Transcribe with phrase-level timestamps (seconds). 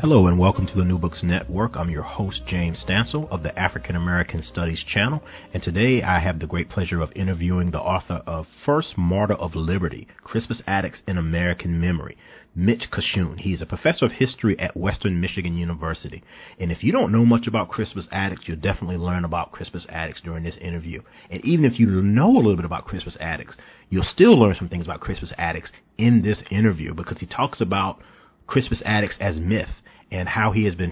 [0.00, 1.76] Hello and welcome to the New Books Network.
[1.76, 5.22] I'm your host, James Stansel of the African American Studies channel.
[5.52, 9.54] And today I have the great pleasure of interviewing the author of First Martyr of
[9.54, 12.16] Liberty, Crispus Attucks in American Memory,
[12.54, 13.44] Mitch Kachun.
[13.44, 16.24] is a professor of history at Western Michigan University.
[16.58, 20.22] And if you don't know much about Crispus Attucks, you'll definitely learn about Crispus Attucks
[20.24, 21.02] during this interview.
[21.28, 23.56] And even if you know a little bit about Crispus Attucks,
[23.90, 28.00] you'll still learn some things about Crispus Attucks in this interview because he talks about
[28.46, 29.68] Crispus Attucks as myth
[30.10, 30.90] and how he has been,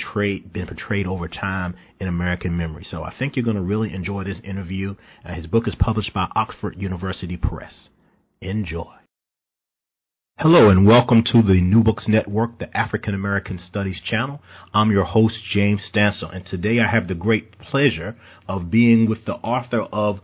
[0.53, 2.87] been portrayed over time in American memory.
[2.89, 4.95] So I think you're going to really enjoy this interview.
[5.25, 7.89] Uh, his book is published by Oxford University Press.
[8.41, 8.95] Enjoy.
[10.39, 14.41] Hello and welcome to the New Books Network, the African American Studies channel.
[14.73, 18.15] I'm your host, James Stansel, and today I have the great pleasure
[18.47, 20.21] of being with the author of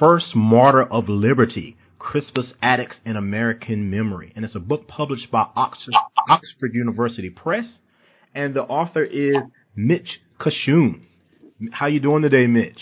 [0.00, 4.32] First Martyr of Liberty, Crispus Attucks in American Memory.
[4.34, 5.94] And it's a book published by Oxford,
[6.28, 7.66] Oxford University Press
[8.34, 9.36] and the author is
[9.76, 11.02] Mitch Kachun.
[11.70, 12.80] How you doing today, Mitch?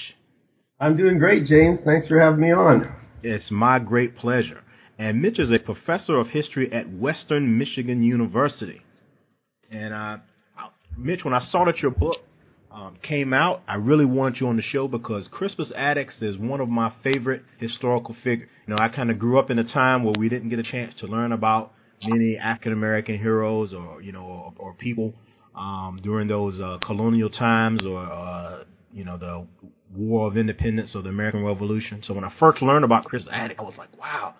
[0.78, 1.78] I'm doing great, James.
[1.84, 2.90] Thanks for having me on.
[3.22, 4.62] It's my great pleasure.
[4.98, 8.80] And Mitch is a professor of history at Western Michigan University.
[9.70, 10.18] And uh,
[10.96, 12.16] Mitch, when I saw that your book
[12.70, 16.60] um, came out, I really wanted you on the show because Crispus Attucks is one
[16.60, 18.48] of my favorite historical figures.
[18.66, 20.62] You know, I kind of grew up in a time where we didn't get a
[20.62, 21.72] chance to learn about
[22.04, 25.14] many African American heroes or you know or, or people
[25.54, 29.46] um, during those uh, colonial times or uh, you know the
[29.94, 32.02] War of Independence or the American Revolution.
[32.06, 34.34] So when I first learned about Chris Attucks, I was like, wow,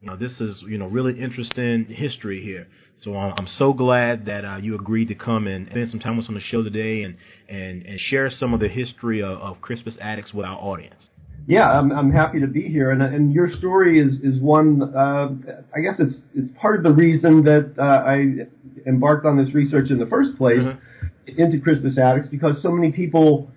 [0.00, 2.66] you know this is you know really interesting history here.
[3.02, 6.16] So I'm, I'm so glad that uh, you agreed to come and spend some time
[6.16, 7.16] with us on the show today and
[7.48, 11.09] and and share some of the history of, of Crispus Attucks with our audience.
[11.50, 14.94] Yeah, I'm, I'm happy to be here, and and your story is is one.
[14.94, 15.30] Uh,
[15.74, 18.46] I guess it's it's part of the reason that uh, I
[18.88, 21.40] embarked on this research in the first place mm-hmm.
[21.40, 23.50] into Crispus Attucks because so many people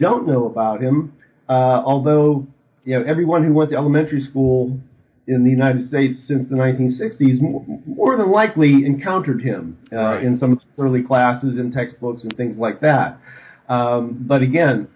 [0.00, 1.12] don't know about him.
[1.48, 1.52] Uh,
[1.86, 2.48] although
[2.82, 4.76] you know everyone who went to elementary school
[5.28, 10.24] in the United States since the 1960s more, more than likely encountered him uh, right.
[10.24, 13.20] in some early classes in textbooks and things like that.
[13.68, 14.88] Um, but again,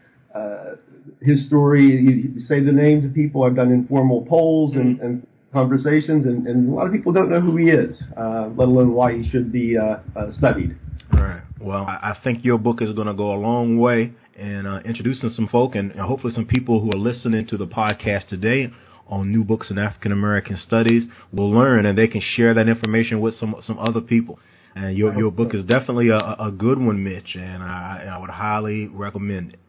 [1.23, 3.45] his story, you, say the name to people.
[3.45, 7.41] I've done informal polls and, and conversations, and, and, a lot of people don't know
[7.41, 10.77] who he is, uh, let alone why he should be uh, uh, studied.
[11.13, 11.43] Right.
[11.61, 15.29] Well, I think your book is going to go a long way in uh, introducing
[15.31, 18.71] some folk and, and hopefully some people who are listening to the podcast today
[19.07, 23.21] on new books in African American studies will learn and they can share that information
[23.21, 24.39] with some some other people.
[24.75, 25.59] And your your book so.
[25.59, 29.61] is definitely a, a good one, Mitch, and I, I would highly recommend it.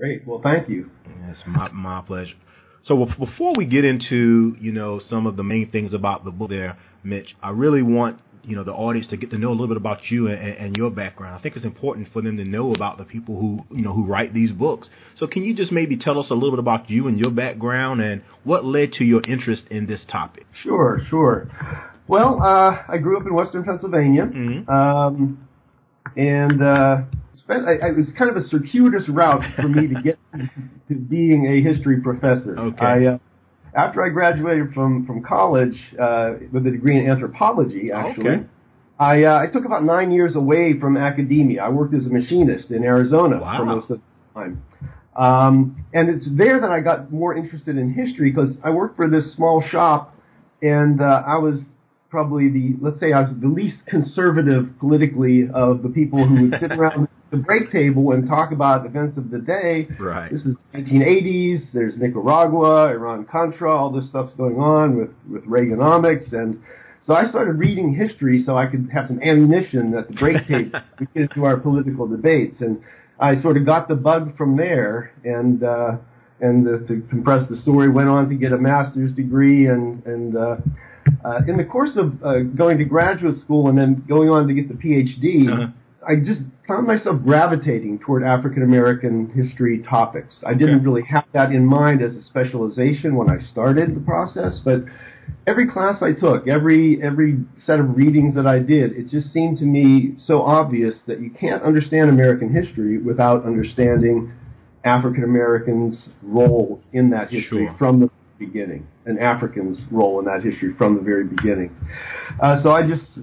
[0.00, 0.26] Great.
[0.26, 0.90] Well, thank you.
[1.28, 2.34] It's my my pleasure.
[2.86, 6.48] So before we get into you know some of the main things about the book,
[6.48, 9.68] there, Mitch, I really want you know the audience to get to know a little
[9.68, 11.36] bit about you and, and, your background.
[11.38, 14.06] I think it's important for them to know about the people who you know who
[14.06, 14.88] write these books.
[15.16, 18.00] So can you just maybe tell us a little bit about you and your background
[18.00, 20.46] and what led to your interest in this topic?
[20.62, 21.50] Sure, sure.
[22.08, 24.70] Well, uh, I grew up in Western Pennsylvania, mm-hmm.
[24.70, 25.46] um,
[26.16, 27.02] and uh,
[27.50, 30.18] spent, I, I, it was kind of a circuitous route for me to get
[30.88, 32.58] to being a history professor.
[32.58, 32.84] Okay.
[32.84, 33.18] I, uh,
[33.74, 38.44] after I graduated from from college uh, with a degree in anthropology, actually, okay.
[38.98, 41.62] I uh, I took about nine years away from academia.
[41.62, 43.58] I worked as a machinist in Arizona wow.
[43.58, 44.62] for most of the time.
[45.16, 49.08] Um, and it's there that I got more interested in history because I worked for
[49.08, 50.16] this small shop,
[50.62, 51.64] and uh, I was
[52.10, 56.60] probably the let's say I was the least conservative politically of the people who would
[56.60, 59.88] sit around the break table and talk about events of the day.
[59.98, 60.32] Right.
[60.32, 61.72] This is 1980s.
[61.72, 66.60] There's Nicaragua, Iran Contra, all this stuff's going on with with Reaganomics, and
[67.02, 70.80] so I started reading history so I could have some ammunition at the break table
[70.98, 72.82] to get into our political debates, and
[73.18, 75.62] I sort of got the bug from there, and.
[75.62, 75.96] uh
[76.42, 80.36] and uh, to compress the story, went on to get a master's degree, and and
[80.36, 80.56] uh,
[81.24, 84.54] uh, in the course of uh, going to graduate school and then going on to
[84.54, 85.66] get the PhD, uh-huh.
[86.06, 90.34] I just found myself gravitating toward African American history topics.
[90.46, 94.60] I didn't really have that in mind as a specialization when I started the process,
[94.64, 94.84] but
[95.46, 99.58] every class I took, every every set of readings that I did, it just seemed
[99.58, 104.32] to me so obvious that you can't understand American history without understanding
[104.84, 107.76] African Americans' role in that history sure.
[107.78, 111.74] from the beginning, an African's role in that history from the very beginning.
[112.42, 113.18] Uh, so I just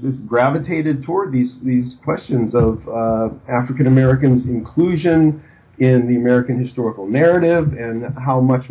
[0.00, 5.42] just gravitated toward these these questions of uh, African Americans' inclusion
[5.78, 8.62] in the American historical narrative and how much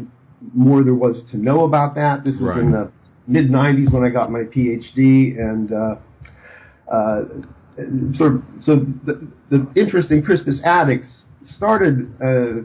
[0.54, 2.24] more there was to know about that.
[2.24, 2.60] This was right.
[2.60, 2.92] in the
[3.28, 5.96] mid '90s when I got my PhD, and uh,
[6.92, 7.22] uh
[8.18, 11.08] sort of, so the, the interest in Crispus Attucks
[11.56, 12.62] started uh,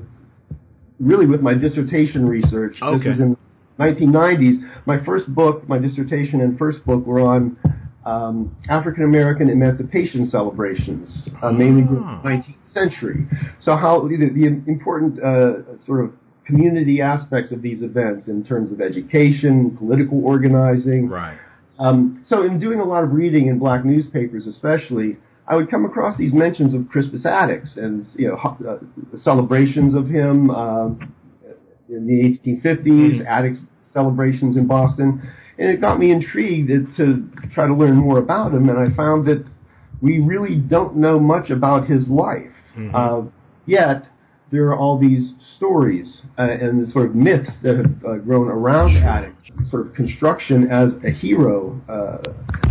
[1.00, 2.76] really with my dissertation research.
[2.82, 2.98] Okay.
[2.98, 3.36] This was in
[3.78, 4.60] 1990s.
[4.86, 7.56] My first book, my dissertation and first book were on
[8.04, 12.20] um, African American emancipation celebrations, uh, mainly Ah.
[12.22, 13.26] the 19th century.
[13.60, 16.12] So how the, the important uh, sort of
[16.46, 21.36] community aspects of these events in terms of education, political organizing, Right.
[21.78, 25.84] um, so in doing a lot of reading in black newspapers, especially, I would come
[25.84, 31.12] across these mentions of Crispus Attucks and you know uh, celebrations of him um,
[31.88, 33.26] in the 1850s, Mhm.
[33.26, 33.60] Attucks
[33.92, 35.20] celebrations in Boston,
[35.58, 38.68] and it got me intrigued to try to learn more about him.
[38.68, 39.44] And I found that
[40.00, 42.90] we really don't know much about his life, Mhm.
[42.94, 43.22] uh,
[43.66, 44.04] yet
[44.50, 48.48] there are all these stories uh, and the sort of myths that have uh, grown
[48.48, 52.18] around Attucks, sort of construction as a hero, uh,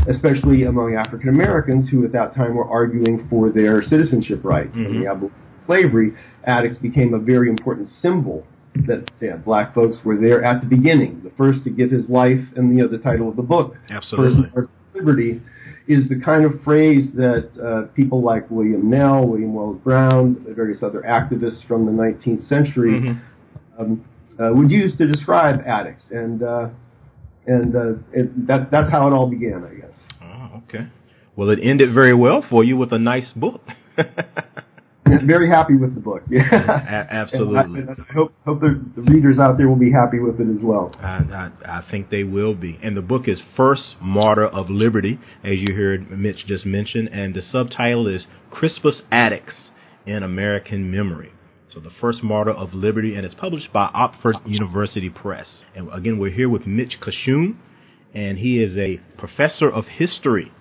[0.08, 4.86] especially among African Americans who at that time were arguing for their citizenship rights Mhm.
[4.86, 6.14] and the abolition of slavery.
[6.46, 8.46] Attucks became a very important symbol
[8.86, 12.40] that yeah, black folks were there at the beginning, the first to give his life,
[12.56, 14.50] and you know the title of the book, Absolutely.
[14.54, 15.42] First Liberty,
[15.88, 20.84] is the kind of phrase that uh, people like William Nell, William Wells Brown, various
[20.84, 23.20] other activists from the 19th century Mhm.
[23.80, 24.06] um,
[24.40, 26.68] uh, would use to describe Attucks, and uh,
[27.48, 29.96] and uh, it, that that's how it all began, I guess.
[30.22, 30.88] Oh, okay.
[31.36, 33.62] Well, it ended very well for you with a nice book.
[35.26, 36.24] Very happy with the book.
[36.30, 37.82] Yeah, A- absolutely.
[37.82, 40.50] And I, I hope hope the, the readers out there will be happy with it
[40.50, 40.96] as well.
[41.00, 42.80] I, I, I think they will be.
[42.82, 47.34] And the book is First Martyr of Liberty, as you heard Mitch just mention, and
[47.34, 49.72] the subtitle is Crispus Attucks
[50.06, 51.32] in American Memory.
[51.74, 55.48] So the First Martyr of Liberty, and it's published by Oxford University Press.
[55.76, 57.58] And again, we're here with Mitch Kachun,
[58.14, 60.52] and he is a professor of history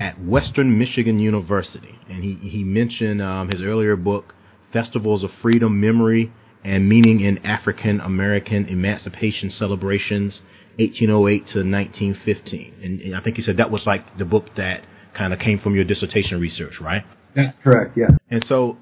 [0.00, 1.98] at Western Michigan University.
[2.08, 4.34] And he, he mentioned um, his earlier book,
[4.72, 6.32] Festivals of Freedom, Memory,
[6.64, 10.40] and Meaning in African American Emancipation Celebrations,
[10.78, 12.74] 1808 to 1915.
[12.82, 14.84] And, and I think he said that was like the book that
[15.16, 17.02] kind of came from your dissertation research, right?
[17.36, 17.96] That's correct.
[17.96, 18.08] Yeah.
[18.30, 18.78] And so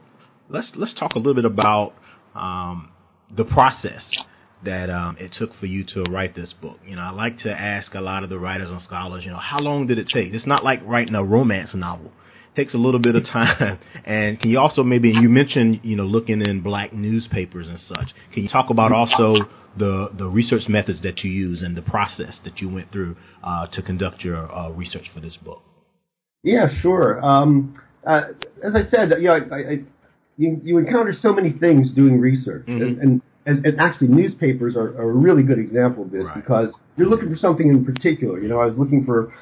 [0.49, 1.95] let's let's talk a little bit about
[2.35, 2.91] um,
[3.35, 4.03] the process
[4.65, 6.79] that um, it took for you to write this book.
[6.87, 9.39] You know, I like to ask a lot of the writers and scholars, you know,
[9.39, 10.33] how long did it take?
[10.33, 12.13] It's not like writing a romance novel.
[12.53, 13.79] It takes a little bit of time.
[14.05, 18.09] And can you also maybe you mentioned, you know, looking in black newspapers and such.
[18.33, 19.35] Can you talk about also
[19.79, 23.67] the the research methods that you use and the process that you went through uh,
[23.69, 25.63] to conduct your uh, research for this book?
[26.43, 27.25] Yeah, sure.
[27.25, 28.23] Um, uh,
[28.63, 29.79] as I said, you know, I, I,
[30.37, 32.83] you, you encounter so many things doing research, Mhm.
[32.83, 36.35] and, and, and, and actually newspapers are, are a really good example of this Right.
[36.37, 38.39] because you're looking for something in particular.
[38.41, 39.33] You know, I was looking for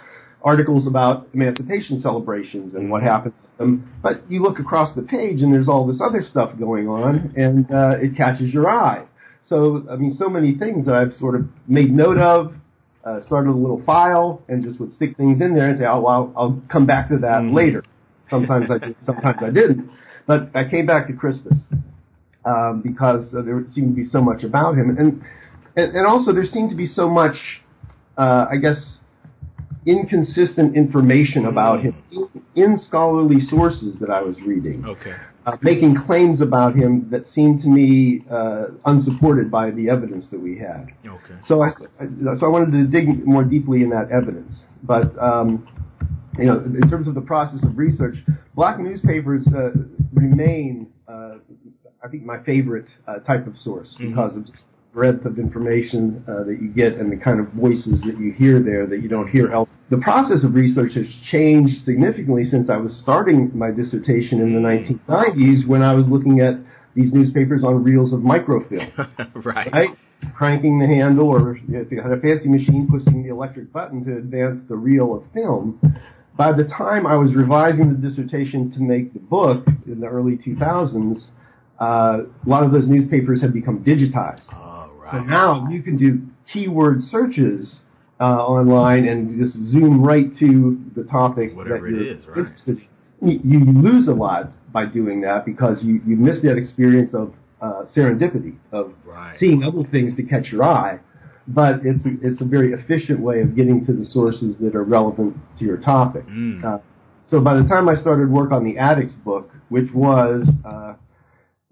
[0.43, 5.43] articles about emancipation celebrations and what happened to them, but you look across the page
[5.43, 9.05] and there's all this other stuff going on, and uh, it catches your eye.
[9.47, 12.55] So, I mean, so many things that I've sort of made note of,
[13.05, 16.01] uh, started a little file, and just would stick things in there and say, oh,
[16.01, 17.55] well, I'll, I'll come back to that Mhm.
[17.55, 17.85] later.
[18.31, 19.91] Sometimes I did, sometimes I didn't.
[20.27, 21.59] But I came back to Crispus
[22.45, 25.23] um, because uh, there seemed to be so much about him, and
[25.77, 27.37] and, and also there seemed to be so much,
[28.19, 28.97] uh, I guess,
[29.87, 35.15] inconsistent information about him in, in scholarly sources that I was reading Okay.
[35.47, 40.41] uh, making claims about him that seemed to me uh, unsupported by the evidence that
[40.41, 40.89] we had.
[41.07, 41.35] Okay.
[41.47, 41.69] So I,
[41.99, 42.05] I
[42.39, 44.53] so I wanted to dig more deeply in that evidence.
[44.83, 45.67] But um,
[46.39, 48.17] you know, in terms of the process of research,
[48.55, 49.71] black newspapers uh,
[50.13, 51.37] remain, uh,
[52.03, 54.09] I think, my favorite uh, type of source Mhm.
[54.09, 58.01] because of just breadth of information uh, that you get and the kind of voices
[58.03, 59.69] that you hear there that you don't hear else.
[59.89, 64.61] The process of research has changed significantly since I was starting my dissertation in the
[64.61, 66.55] 1990s when I was looking at
[66.97, 68.91] these newspapers on reels of microfilm
[69.45, 69.73] right.
[69.73, 69.91] right?
[70.35, 74.17] Cranking the handle, or if you had a fancy machine, pushing the electric button to
[74.17, 75.79] advance the reel of film.
[76.37, 80.37] By the time I was revising the dissertation to make the book in the early
[80.37, 81.23] 2000s,
[81.81, 84.53] uh, a lot of those newspapers have become digitized.
[84.53, 85.13] All right.
[85.13, 86.21] So now you can do
[86.53, 87.77] keyword searches
[88.21, 92.39] uh, online and just zoom right to the topic Whatever that you're is, right.
[92.39, 92.79] interested
[93.23, 93.29] in.
[93.29, 97.35] You, you lose a lot by doing that because you, you miss that experience of
[97.61, 99.37] uh, serendipity, of Right.
[99.39, 101.01] seeing other things to catch your eye.
[101.49, 104.85] But it's a, it's a very efficient way of getting to the sources that are
[104.85, 106.27] relevant to your topic.
[106.27, 106.63] Mm.
[106.65, 106.79] Uh,
[107.27, 110.95] so by the time I started work on the Attucks book, which was, uh,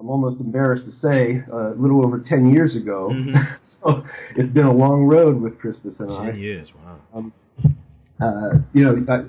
[0.00, 3.35] I'm almost embarrassed to say, a little over 10 years ago, Mhm.
[3.83, 4.05] so
[4.37, 6.31] it's been a long road with Crispus and I.
[6.31, 6.69] Ten years.
[6.85, 6.97] Wow.
[7.14, 7.33] Um,
[8.21, 9.25] uh, you know, uh,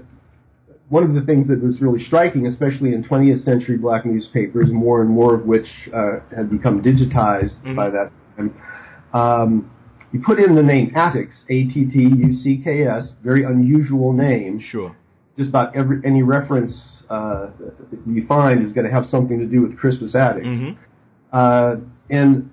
[0.89, 5.01] one of the things that was really striking, especially in 20th century black newspapers, more
[5.01, 7.75] and more of which uh, had become digitized mm-hmm.
[7.75, 8.53] by that time,
[9.13, 9.71] um,
[10.11, 14.59] you put in the name Attucks, A-T-T-U-C-K-S, very unusual name.
[14.71, 14.95] Sure.
[15.37, 17.47] Just about every any reference uh,
[18.07, 20.45] you find is going to have something to do with Crispus Attucks.
[20.45, 20.79] Mm-hmm.
[21.31, 21.75] Uh,
[22.09, 22.49] and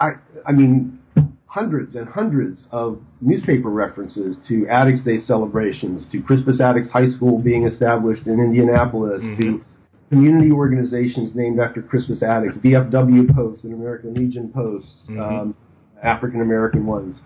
[0.00, 0.12] I,
[0.46, 0.98] I mean,
[1.46, 7.38] hundreds and hundreds of newspaper references to Attucks Day celebrations, to Crispus Attucks High School
[7.38, 9.42] being established in Indianapolis, mm-hmm.
[9.42, 9.64] to
[10.10, 15.20] community organizations named after Crispus Attucks, VFW posts and American Legion posts, mm-hmm.
[15.20, 15.56] um,
[16.02, 17.16] African American ones.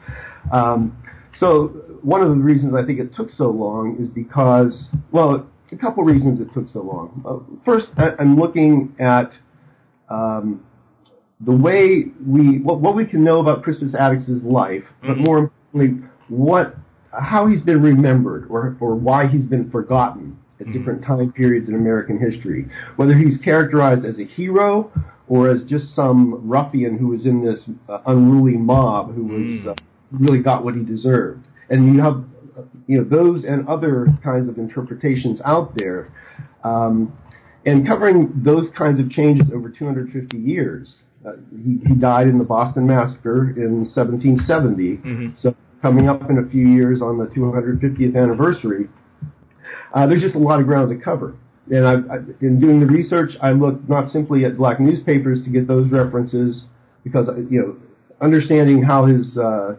[0.52, 0.96] Um,
[1.38, 1.68] so
[2.02, 6.04] one of the reasons I think it took so long is because, well, a couple
[6.04, 7.22] reasons it took so long.
[7.26, 9.32] Uh, first, I'm looking at
[10.08, 10.64] um,
[11.40, 15.24] the way we what, what we can know about Crispus Attucks' life, but mm-hmm.
[15.24, 16.74] more importantly, what
[17.18, 20.78] how he's been remembered or or why he's been forgotten at mm-hmm.
[20.78, 22.66] different time periods in American history.
[22.96, 24.90] Whether he's characterized as a hero
[25.28, 29.68] or as just some ruffian who was in this uh, unruly mob who was mm.
[29.68, 29.74] uh,
[30.10, 31.44] really got what he deserved.
[31.68, 32.24] And you have
[32.86, 36.12] you know those and other kinds of interpretations out there.
[36.64, 37.16] Um,
[37.66, 40.96] and covering those kinds of changes over 250 years,
[41.26, 44.96] uh, he, he, died in the Boston Massacre in 1770.
[44.96, 45.28] Mm-hmm.
[45.36, 48.88] So coming up in a few years on the 250th anniversary,
[49.94, 51.34] uh, there's just a lot of ground to cover.
[51.70, 55.50] And I, I, in doing the research, I looked not simply at black newspapers to
[55.50, 56.64] get those references,
[57.04, 57.76] because you know,
[58.20, 59.74] understanding how his uh,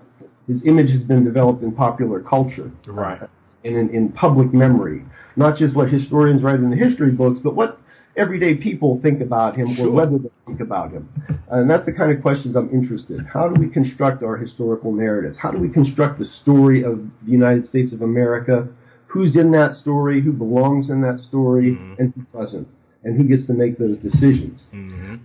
[0.49, 3.21] his image has been developed in popular culture, right,
[3.63, 7.55] and in, in public memory, not just what historians write in the history books, but
[7.55, 7.79] what
[8.17, 9.87] everyday people think about him sure.
[9.87, 11.07] or whether they think about him.
[11.49, 13.25] And that's the kind of questions I'm interested in.
[13.25, 15.37] How do we construct our historical narratives?
[15.39, 18.67] How do we construct the story of the United States of America?
[19.07, 20.21] Who's in that story?
[20.21, 21.71] Who belongs in that story?
[21.71, 22.01] Mm-hmm.
[22.01, 22.67] And who doesn't?
[23.03, 24.67] And who gets to make those decisions?
[24.73, 25.15] Mm-hmm.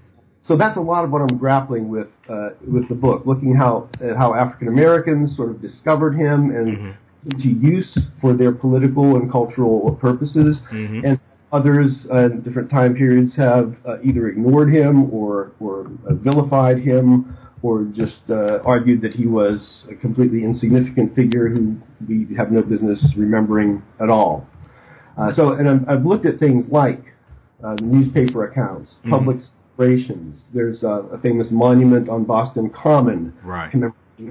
[0.46, 3.88] So that's a lot of what I'm grappling with uh, with the book, looking how
[3.94, 7.38] at how African Americans sort of discovered him and mm-hmm.
[7.38, 11.04] to use for their political and cultural purposes, mm-hmm.
[11.04, 11.18] and
[11.54, 16.80] Others uh, in different time periods have uh, either ignored him or, or uh, vilified
[16.80, 21.76] him or just uh, argued that he was a completely insignificant figure who
[22.08, 24.48] we have no business remembering at all.
[25.16, 27.04] Uh, so, and i have looked at things like
[27.64, 29.10] uh, newspaper accounts, mm-hmm.
[29.10, 29.36] public
[29.76, 30.42] celebrations.
[30.52, 33.72] There's a famous monument on Boston Common right.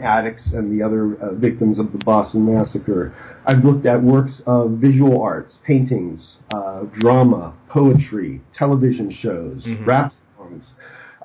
[0.02, 3.14] Attucks and the other uh, victims of the Boston Massacre.
[3.46, 9.86] I've looked at works of visual arts, paintings, uh, drama, poetry, television shows, mm-hmm.
[9.86, 10.66] rap songs.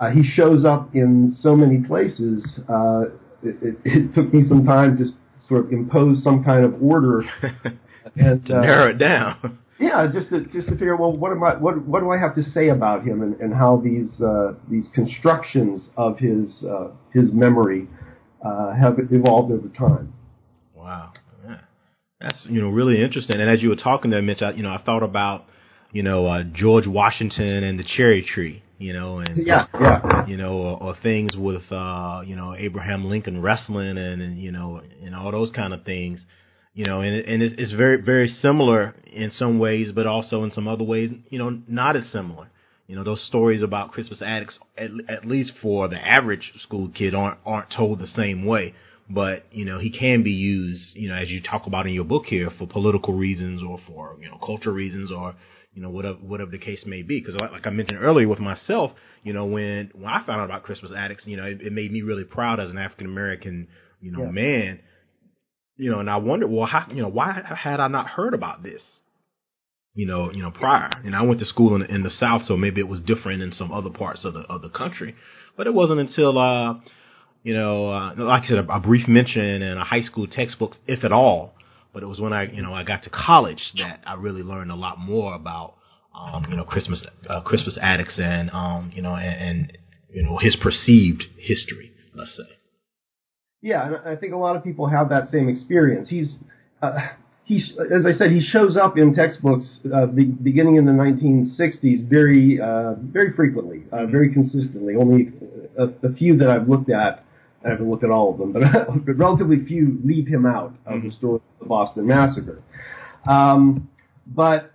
[0.01, 2.59] Uh, he shows up in so many places.
[2.69, 3.03] Uh,
[3.43, 5.05] it, it, it, took me some time to
[5.49, 7.23] sort of impose some kind of order
[8.17, 9.59] and to narrow it down.
[9.81, 12.19] Yeah, just to just to figure out well what am I what what do I
[12.19, 16.89] have to say about him and, and how these uh, these constructions of his uh,
[17.13, 17.87] his memory
[18.45, 20.13] uh, have evolved over time.
[20.75, 21.13] Wow,
[21.47, 21.59] yeah.
[22.21, 23.41] that's you know really interesting.
[23.41, 25.45] And as you were talking there, Mitch, I, you know I thought about
[25.93, 30.37] you know uh, George Washington and the cherry tree, you know, and yeah, yeah, you
[30.37, 34.81] know, or, or things with uh, you know Abraham Lincoln wrestling and, and you know
[35.05, 36.21] and all those kind of things.
[36.79, 40.69] You know, and, and it's very, very similar in some ways, but also in some
[40.69, 42.47] other ways, you know, not as similar.
[42.87, 47.17] You know, those stories about Crispus Attucks, at, at least for the average school kid,
[47.17, 48.75] aren't aren't told the same way.
[49.11, 52.05] But you know, he can be used, you know, as you talk about in your
[52.05, 55.35] book here, for political reasons or for you know cultural reasons or
[55.75, 57.19] you know whatever whatever the case may be.
[57.19, 58.93] Because like, like I mentioned earlier with myself,
[59.25, 61.91] you know, when when I found out about Crispus Attucks, you know, it, it made
[61.91, 63.67] me really proud as an African American,
[64.01, 64.31] you know, yeah.
[64.31, 64.81] man.
[65.79, 68.63] You know, and I wondered, well, how, you know, why had I not heard about
[68.63, 68.83] this?
[69.99, 70.91] you know, you know, prior.
[71.05, 73.51] And I went to school in, in the South, so maybe it was different in
[73.51, 75.17] some other parts of the of the country.
[75.57, 76.75] But it wasn't until, uh,
[77.43, 80.79] you know, uh, like I said, a, a brief mention in a high school textbooks,
[80.87, 81.55] if at all.
[81.93, 84.71] But it was when I, you know, I got to college that I really learned
[84.71, 85.75] a lot more about,
[86.15, 89.79] um, you know, Crispus uh, Crispus Attucks and, um, you know, and, and
[90.13, 92.58] you know his perceived history, let's say.
[93.61, 96.09] Yeah, and I think a lot of people have that same experience.
[96.09, 96.37] He's
[96.81, 96.93] uh,
[97.49, 102.07] he, as I said, he shows up in textbooks uh, be, beginning in the 1960s
[102.07, 104.97] very, uh, very frequently, uh, very consistently.
[104.97, 105.33] Only
[105.79, 107.25] a, a, few that I've looked at,
[107.65, 108.63] I haven't looked at all of them, but,
[109.07, 112.63] but relatively few leave him out of the story of the Boston Massacre.
[113.27, 113.89] Um,
[114.27, 114.71] but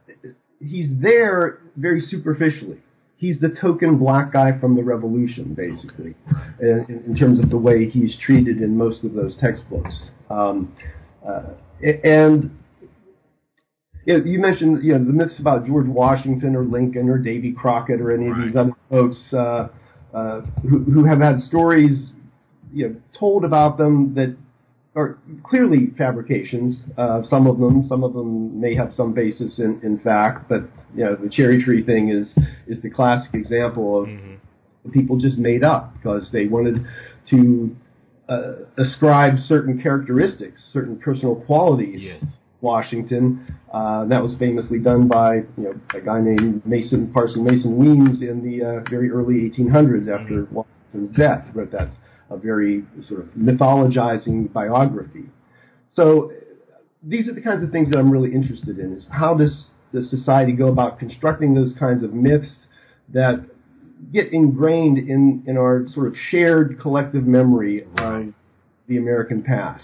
[0.59, 2.79] he's there very superficially.
[3.23, 6.13] He's the token black guy from the Revolution, basically,
[6.59, 9.95] in, in terms of the way he's treated in most of those textbooks.
[10.29, 10.75] Um,
[11.25, 12.51] uh, and
[14.05, 18.11] you mentioned you know the myths about George Washington or Lincoln or Davy Crockett or
[18.11, 18.41] any right.
[18.41, 19.69] of these other folks uh,
[20.13, 22.09] uh, who, who have had stories
[22.73, 24.35] you know told about them that
[24.95, 26.77] are clearly fabrications.
[26.97, 30.61] Uh, some of them, some of them may have some basis in, in fact, but
[30.95, 32.27] you know the cherry tree thing is
[32.67, 34.91] is the classic example of Mm-hmm.
[34.91, 36.85] people just made up because they wanted
[37.29, 37.73] to
[38.29, 42.01] uh, ascribe certain characteristics, certain personal qualities.
[42.01, 42.23] Yes.
[42.61, 43.45] Washington.
[43.73, 48.21] Uh, that was famously done by you know a guy named Mason Parson Mason Weems
[48.21, 51.45] in the uh, very early 1800s after Washington's death.
[51.53, 51.89] Wrote that
[52.29, 55.25] a very sort of mythologizing biography.
[55.95, 56.31] So
[57.01, 60.01] these are the kinds of things that I'm really interested in: is how does the
[60.01, 62.49] society go about constructing those kinds of myths
[63.09, 63.45] that
[64.11, 68.33] get ingrained in in our sort of shared collective memory of
[68.87, 69.83] the American past.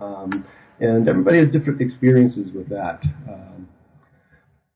[0.00, 0.44] Um,
[0.80, 3.00] and everybody has different experiences with that.
[3.30, 3.68] Um,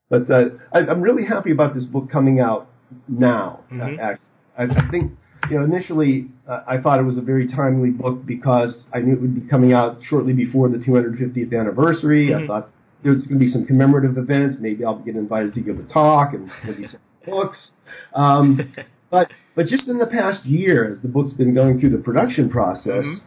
[0.08, 2.68] but uh, I, I'm really happy about this book coming out
[3.08, 3.64] now.
[4.00, 5.12] Actually, I, I think
[5.50, 9.14] you know initially uh, I thought it was a very timely book because I knew
[9.14, 12.28] it would be coming out shortly before the 250th anniversary.
[12.28, 12.44] Mhm.
[12.44, 12.70] I thought
[13.02, 14.56] there's going to be some commemorative events.
[14.60, 17.70] Maybe I'll get invited to give a talk and maybe some books.
[18.14, 18.72] Um,
[19.10, 22.48] but but just in the past year, as the book's been going through the production
[22.50, 23.20] process, Mhm.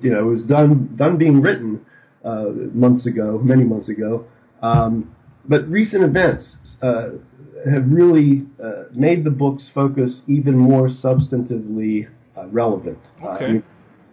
[0.00, 1.80] you know, it was done done being written
[2.24, 4.24] uh, months ago, many months ago.
[4.62, 5.10] Um,
[5.48, 6.44] but recent events
[6.82, 7.10] uh,
[7.70, 12.06] have really uh, made the book's focus even more substantively
[12.36, 12.98] uh, relevant.
[13.22, 13.62] Uh, Okay.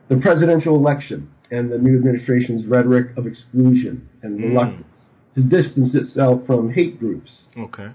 [0.09, 4.43] The presidential election and the new administration's rhetoric of exclusion and Mm.
[4.43, 4.87] reluctance
[5.35, 7.89] to distance itself from hate groups Okay.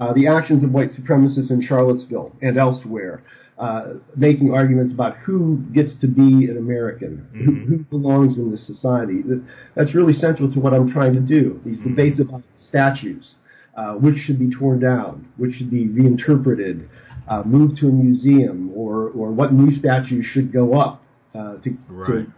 [0.00, 3.22] uh, the actions of white supremacists in Charlottesville and elsewhere,
[3.58, 7.44] uh, making arguments about who gets to be an American, Mhm.
[7.44, 9.22] who, who belongs in this society.
[9.22, 9.40] That,
[9.76, 11.60] that's really central to what I'm trying to do.
[11.64, 11.84] These Mhm.
[11.84, 13.34] debates about statues,
[13.76, 16.88] uh, which should be torn down, which should be reinterpreted,
[17.28, 21.02] uh, moved to a museum, or, or what new statues should go up.
[21.34, 22.26] Uh, to, Right.
[22.26, 22.32] to,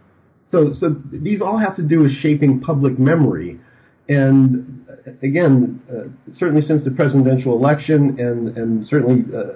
[0.51, 3.59] so, so these all have to do with shaping public memory.
[4.07, 9.53] And uh, again, uh, certainly since the presidential election, and and certainly uh,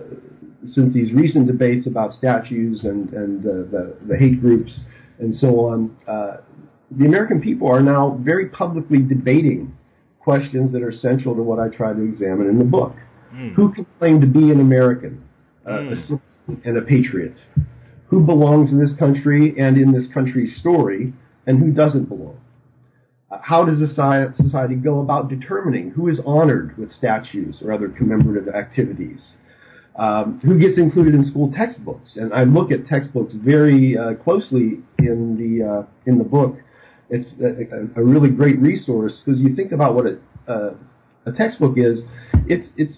[0.68, 4.72] since these recent debates about statues and and uh, the the hate groups
[5.20, 6.38] and so on, uh,
[6.92, 9.78] the American people are now very publicly debating
[10.20, 12.96] questions that are central to what I try to examine in the book.
[13.34, 13.54] Mm.
[13.54, 15.22] Who can claim to be an American,
[15.66, 15.92] uh, Mm.
[15.92, 17.36] a citizen, and a patriot?
[18.08, 21.14] Who belongs in this country and in this country's story,
[21.46, 22.38] and who doesn't belong?
[23.32, 27.88] Uh, how does society, society go about determining who is honored with statues or other
[27.88, 29.34] commemorative activities?
[29.96, 32.16] Um, who gets included in school textbooks?
[32.16, 36.56] And I look at textbooks very uh, closely in the uh, in the book.
[37.10, 40.18] It's a, a, a really great resource because you think about what a,
[40.52, 40.74] uh,
[41.26, 42.02] a textbook is.
[42.48, 42.98] It's it's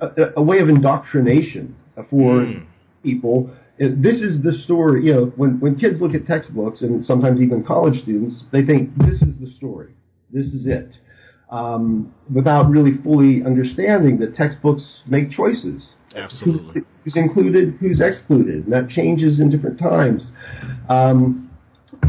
[0.00, 1.74] a, a way of indoctrination
[2.10, 2.64] for Mm.
[3.02, 3.50] people.
[3.78, 5.04] This is the story.
[5.06, 8.90] You know, when when kids look at textbooks, and sometimes even college students, they think
[8.98, 9.92] this is the story.
[10.32, 10.90] This is it,
[11.50, 15.90] um, without really fully understanding that textbooks make choices.
[16.14, 16.74] Absolutely.
[16.80, 20.30] Who- Who's included, who's excluded, and that changes in different times.
[20.88, 21.41] Um,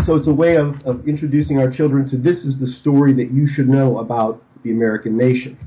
[0.06, 3.32] so it's a way of, of introducing our children to this is the story that
[3.32, 5.58] you should know about the American nation.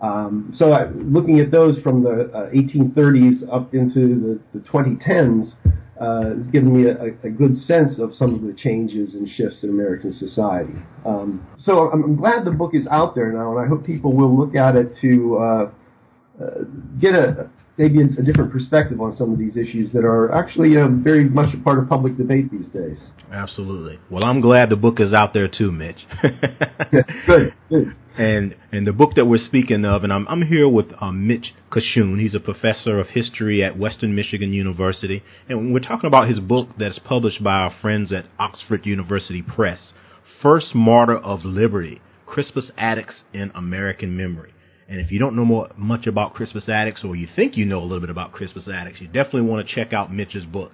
[0.00, 5.52] Um, so I, looking at those from the uh, 1830s up into the, the 2010s
[6.00, 9.62] uh, has given me a, a good sense of some of the changes and shifts
[9.62, 10.74] in American society.
[11.06, 14.36] Um, so I'm, glad the book is out there now, and I hope people will
[14.36, 15.70] look at it to uh,
[16.42, 16.64] uh,
[17.00, 20.76] get a maybe a, a different perspective on some of these issues that are actually
[20.76, 22.98] uh, very much a part of public debate these days.
[23.32, 23.98] Absolutely.
[24.10, 26.06] Well, I'm glad the book is out there too, Mitch.
[27.26, 27.96] good, good.
[28.18, 31.52] And and the book that we're speaking of, and I'm I'm here with um, Mitch
[31.70, 32.18] Kachun.
[32.18, 36.70] He's a professor of history at Western Michigan University, and we're talking about his book
[36.78, 39.92] that's published by our friends at Oxford University Press,
[40.40, 44.54] First Martyr of Liberty: Crispus Attucks in American Memory.
[44.88, 47.80] And if you don't know more, much about Crispus Attucks, or you think you know
[47.80, 50.72] a little bit about Crispus Attucks, you definitely want to check out Mitch's book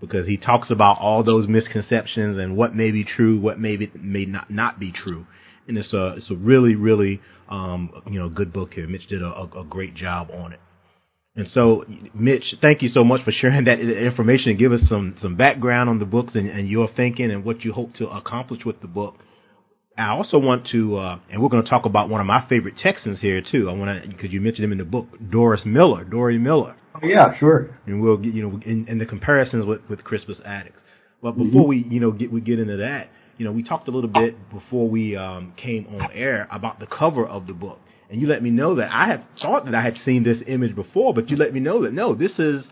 [0.00, 3.90] because he talks about all those misconceptions and what may be true, what may be,
[3.98, 5.26] may not not be true.
[5.66, 8.86] And it's a it's a really really um, you know good book here.
[8.86, 10.60] Mitch did a, a, a great job on it.
[11.36, 15.16] And so, Mitch, thank you so much for sharing that information and give us some
[15.20, 18.64] some background on the books and, and your thinking and what you hope to accomplish
[18.64, 19.16] with the book.
[19.96, 22.76] I also want to, uh, and we're going to talk about one of my favorite
[22.78, 23.70] Texans here too.
[23.70, 27.06] I want to, because you mentioned him in the book, Doris Miller, Dory Miller Oh,
[27.06, 27.76] yeah, sure.
[27.86, 30.80] and we'll get you know in, in the comparisons with with Crispus Attucks.
[31.22, 33.90] But before we you know get we get into that, you know, we talked a
[33.90, 37.80] little bit before we um, came on air about the cover of the book,
[38.10, 40.74] and you let me know that I had thought that I had seen this image
[40.76, 42.64] before, but you let me know that no, this is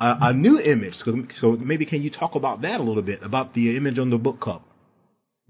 [0.00, 0.94] a, a new image.
[1.04, 4.10] So, so maybe can you talk about that a little bit about the image on
[4.10, 4.64] the book cover?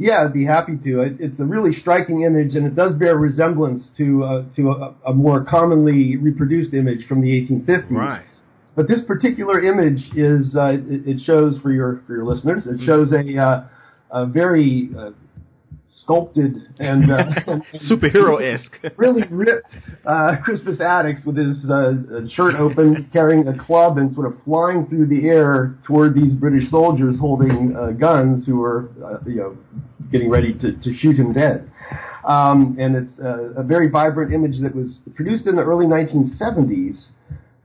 [0.01, 1.03] Yeah, I'd be happy to.
[1.03, 4.95] It, it's a really striking image, and it does bear resemblance to uh, to a,
[5.09, 7.91] a, more commonly reproduced image from the 1850s.
[7.91, 8.25] Right.
[8.75, 12.63] But this particular image is uh, it, it, shows for your for your listeners.
[12.65, 13.67] It shows a uh,
[14.11, 15.11] a very uh,
[16.03, 17.25] sculpted and, uh,
[17.91, 19.73] superhero esque, really ripped
[20.07, 24.87] uh, Crispus Attucks with his uh, shirt open, carrying a club, and sort of flying
[24.87, 29.57] through the air toward these British soldiers holding uh, guns who were, uh, you know,
[30.11, 31.71] getting ready to, to shoot him dead.
[32.25, 37.05] Um, and it's uh, a very vibrant image that was produced in the early 1970s.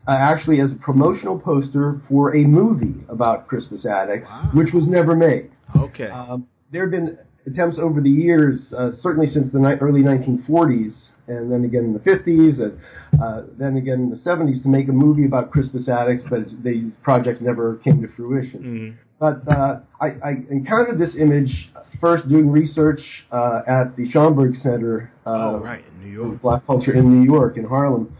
[0.07, 4.51] Uh, actually, as a promotional poster for a movie about Crispus Attucks, wow.
[4.53, 5.51] which was never made.
[5.75, 6.09] Okay.
[6.09, 7.17] Um, there have been
[7.47, 10.93] attempts over the years, uh, certainly since the ni- early 1940s,
[11.27, 12.79] and then again in the 50s, and
[13.21, 16.93] uh, then again in the 70s, to make a movie about Crispus Attucks, but these
[17.01, 18.59] projects never came to fruition.
[18.59, 18.95] Mm-hmm.
[19.19, 22.99] But uh, I, I, encountered this image first doing research
[23.31, 27.25] uh, at the Schomburg Center, uh, oh, right, in New York, Black Culture in New
[27.25, 28.15] York, in Harlem.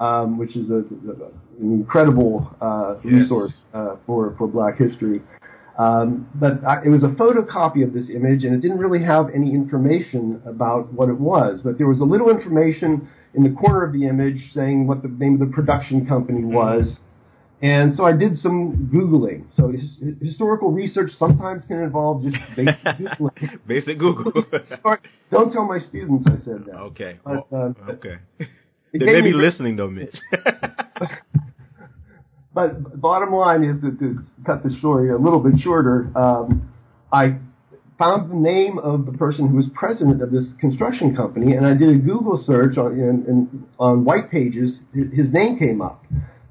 [0.00, 1.28] Um, which is a, a,
[1.60, 3.12] an incredible uh, yes.
[3.12, 3.52] resource
[4.06, 5.20] for for Black history.
[5.80, 9.26] Um, but I, it was a photocopy of this image, and it didn't really have
[9.34, 11.60] any information about what it was.
[11.64, 15.08] But there was a little information in the corner of the image saying what the
[15.08, 16.52] name of the production company Mm-hmm.
[16.54, 16.98] was.
[17.62, 19.44] And so I did some Googling.
[19.54, 19.82] So his,
[20.22, 23.66] historical research sometimes can involve just basic Googling.
[23.66, 24.32] Basic Google.
[25.30, 26.76] Don't tell my students I said that.
[26.90, 27.18] okay.
[27.24, 28.16] But, Well, uh, okay.
[28.92, 30.16] They may be listening though, Mitch.
[32.60, 36.70] But bottom line is that to cut the story a little bit shorter, um,
[37.10, 37.38] I
[37.98, 41.72] found the name of the person who was president of this construction company, and I
[41.72, 44.76] did a Google search on in, in, on White Pages.
[44.92, 46.04] His name came up.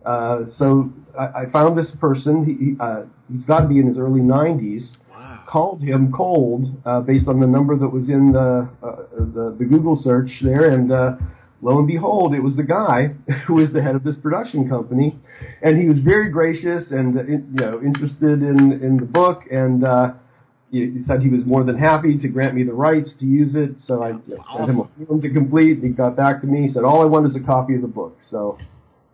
[0.04, 2.43] Uh, so I, I found this person.
[2.43, 4.88] He, uh, he's got to be in his early 90s.
[5.12, 5.43] wow.
[5.48, 9.65] Called him cold uh, based on the number that was in the uh, the, the
[9.65, 11.17] Google search there, and uh,
[11.62, 13.13] lo and behold, it was the guy
[13.45, 15.19] who was the head of this production company,
[15.62, 19.84] and he was very gracious and uh, you know interested in in the book, and
[19.84, 20.12] uh,
[20.71, 23.56] he, he said he was more than happy to grant me the rights to use
[23.56, 23.71] it.
[23.86, 24.12] So I
[24.58, 25.80] sent him a form to complete.
[25.82, 26.67] He got back to me.
[26.67, 28.17] He said all I want is a copy of the book.
[28.30, 28.58] So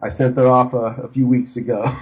[0.02, 1.86] I sent that off a, a few weeks ago.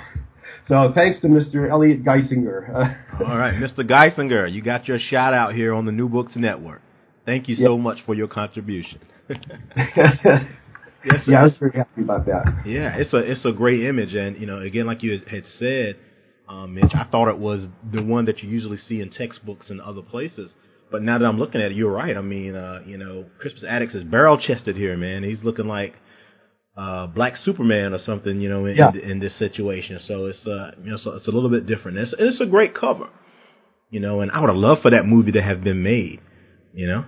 [0.66, 1.70] So thanks to Mr.
[1.70, 2.96] Elliot Geisinger.
[3.20, 3.80] All right, Mr.
[3.80, 6.82] Geisinger, you got your shout out here on the New Books Network.
[7.26, 7.82] Thank you so Yeah.
[7.82, 9.00] much for your contribution.
[11.06, 11.34] yeah, Yes, sir.
[11.38, 12.46] I was very happy about that.
[12.66, 15.98] Yeah, it's a it's a great image, and you know, again, like you had said,
[16.48, 19.82] um, Mitch, I thought it was the one that you usually see in textbooks and
[19.82, 20.52] other places.
[20.92, 22.16] But now that I'm looking at it, you're right.
[22.16, 25.24] I mean, uh, you know, Crispus Attucks is barrel chested here, man.
[25.24, 25.96] He's looking like
[26.78, 28.90] uh, Black Superman or something, you know, in, Yeah.
[28.92, 30.00] in, in this situation.
[30.08, 31.98] So it's uh, you know, so it's a little bit different.
[31.98, 33.10] It's it's a great cover,
[33.90, 36.20] you know, and I would have loved for that movie to have been made,
[36.74, 37.06] you know.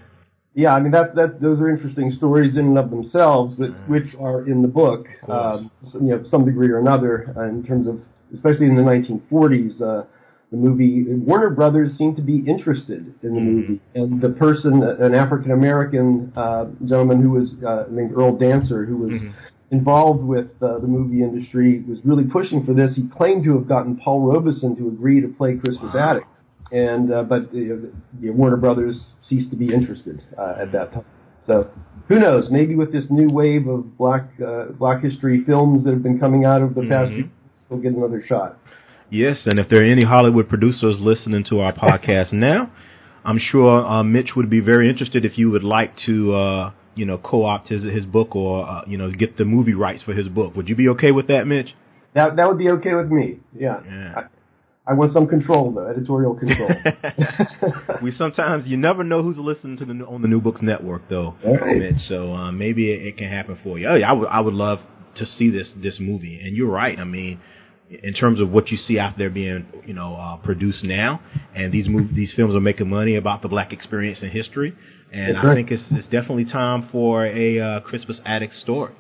[0.56, 4.16] Yeah, I mean that that those are interesting stories in and of themselves, that which
[4.18, 8.00] are in the book, um, you know, some degree or another, uh, in terms of,
[8.34, 10.06] especially in the 1940s, uh,
[10.52, 15.14] the movie Warner Brothers seemed to be interested in the movie, and the person, an
[15.14, 19.22] African American uh, gentleman who was uh, named Earl Dancer, who was
[19.72, 22.96] involved with uh, the movie industry, was really pushing for this.
[22.96, 26.14] He claimed to have gotten Paul Robeson to agree to play Crispus Wow.
[26.14, 26.35] Attucks
[26.72, 31.06] and uh, but the, the Warner Brothers ceased to be interested uh, at that time.
[31.48, 31.70] So
[32.08, 32.48] who knows?
[32.50, 36.46] Maybe with this new wave of black uh, black history films that have been coming
[36.46, 37.30] out of the past few, years,
[37.70, 38.58] we'll get another shot.
[39.10, 42.72] Yes, and if there are any Hollywood producers listening to our podcast now,
[43.24, 47.06] I'm sure uh, Mitch would be very interested if you would like to, uh, you
[47.06, 50.28] know, co-opt his his book or uh, you know get the movie rights for his
[50.28, 50.56] book.
[50.56, 51.76] Would you be okay with that, Mitch?
[52.14, 53.40] That that would be okay with me.
[53.54, 53.82] Yeah.
[53.86, 54.28] Yeah.
[54.88, 56.70] I, want some control though, editorial control.
[58.02, 61.36] we sometimes you never know who's listening to the on the New Books Network though,
[61.44, 61.78] Right.
[61.78, 62.08] Mitch.
[62.08, 63.88] So uh, maybe it, it can happen for you.
[63.88, 64.80] Oh, yeah, I would I would love
[65.16, 66.40] to see this this movie.
[66.40, 66.98] And you're right.
[67.00, 67.40] I mean,
[67.90, 71.22] in terms of what you see out there being you know uh, produced now,
[71.54, 74.76] and these mov- these films are making money about the black experience in history.
[75.12, 78.94] And I think it's it's definitely time for a uh, Crispus Attucks story.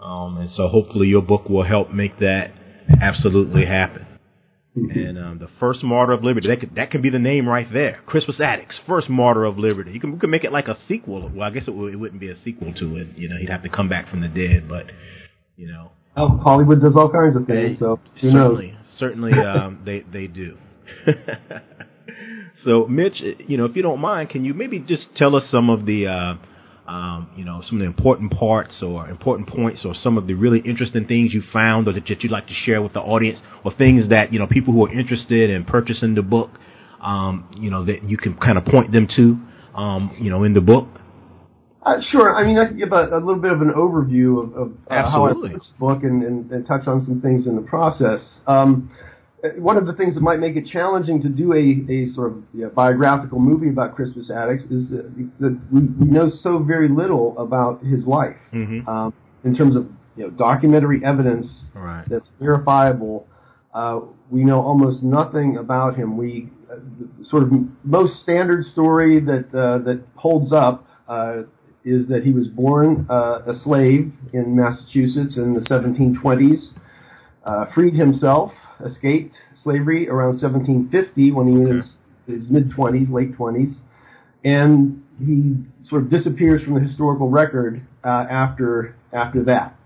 [0.00, 2.52] Um, and so hopefully your book will help make that
[3.00, 4.05] absolutely happen.
[4.76, 7.66] And um, the first martyr of liberty, that could, that can be the name right
[7.72, 8.00] there.
[8.04, 9.92] Crispus Attucks, first martyr of liberty.
[9.92, 11.30] You can, we can make it like a sequel.
[11.34, 13.16] Well, I guess it, would, it wouldn't be a sequel to it.
[13.16, 14.86] You know, he'd have to come back from the dead, but,
[15.56, 15.92] you know.
[16.14, 18.58] Oh, Hollywood does all kinds of things, so who knows?
[18.58, 20.58] certainly, certainly, um, they, they do.
[22.64, 25.70] so, Mitch, you know, if you don't mind, can you maybe just tell us some
[25.70, 26.34] of the, uh,
[26.88, 30.34] um, you know, some of the important parts or important points or some of the
[30.34, 33.40] really interesting things you found or that, that you'd like to share with the audience
[33.64, 36.50] or things that, you know, people who are interested in purchasing the book,
[37.00, 39.36] um, you know, that you can kind of point them to,
[39.78, 40.88] um, you know, in the book?
[41.82, 42.34] Uh, sure.
[42.34, 45.10] I mean, I can give a, a little bit of an overview of, of uh,
[45.10, 48.20] how I wrote this book and, and, and, touch on some things in the process.
[48.48, 48.90] Um,
[49.58, 52.42] one of the things that might make it challenging to do a, a sort of
[52.54, 56.88] you know, biographical movie about Crispus Attucks is that, that we, we, know so very
[56.88, 58.88] little about his life mm-hmm.
[58.88, 59.12] um,
[59.44, 62.04] in terms of you know documentary evidence right.
[62.08, 63.26] that's verifiable.
[63.74, 66.16] Uh, we know almost nothing about him.
[66.16, 66.76] We uh,
[67.24, 67.52] sort of
[67.84, 71.42] most standard story that uh, that holds up uh,
[71.84, 76.70] is that he was born uh, a slave in Massachusetts in the 1720s,
[77.44, 78.50] uh, freed himself,
[78.84, 81.92] escaped slavery around 1750 when he was
[82.28, 83.74] in his mid 20s, late 20s,
[84.44, 85.54] and he
[85.88, 89.76] sort of disappears from the historical record uh, after after that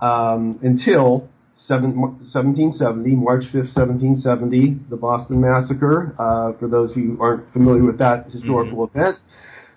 [0.00, 1.28] um, until
[1.66, 6.14] seven, 1770, March 5th, 1770, the Boston Massacre.
[6.18, 8.98] Uh, for those who aren't familiar with that historical mm-hmm.
[8.98, 9.18] event,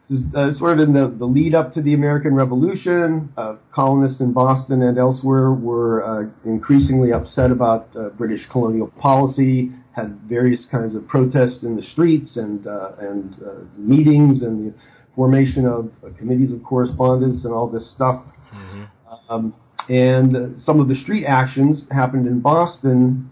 [0.09, 4.31] uh, sort of in the, the lead up to the American Revolution, uh, colonists in
[4.31, 10.95] Boston and elsewhere were uh, increasingly upset about uh, British colonial policy, had various kinds
[10.95, 14.77] of protests in the streets and uh, and uh, meetings and the
[15.13, 18.23] formation of committees of correspondence and all this stuff.
[18.53, 18.83] Mm-hmm.
[19.29, 19.53] Um,
[19.89, 23.29] and some of the street actions happened in Boston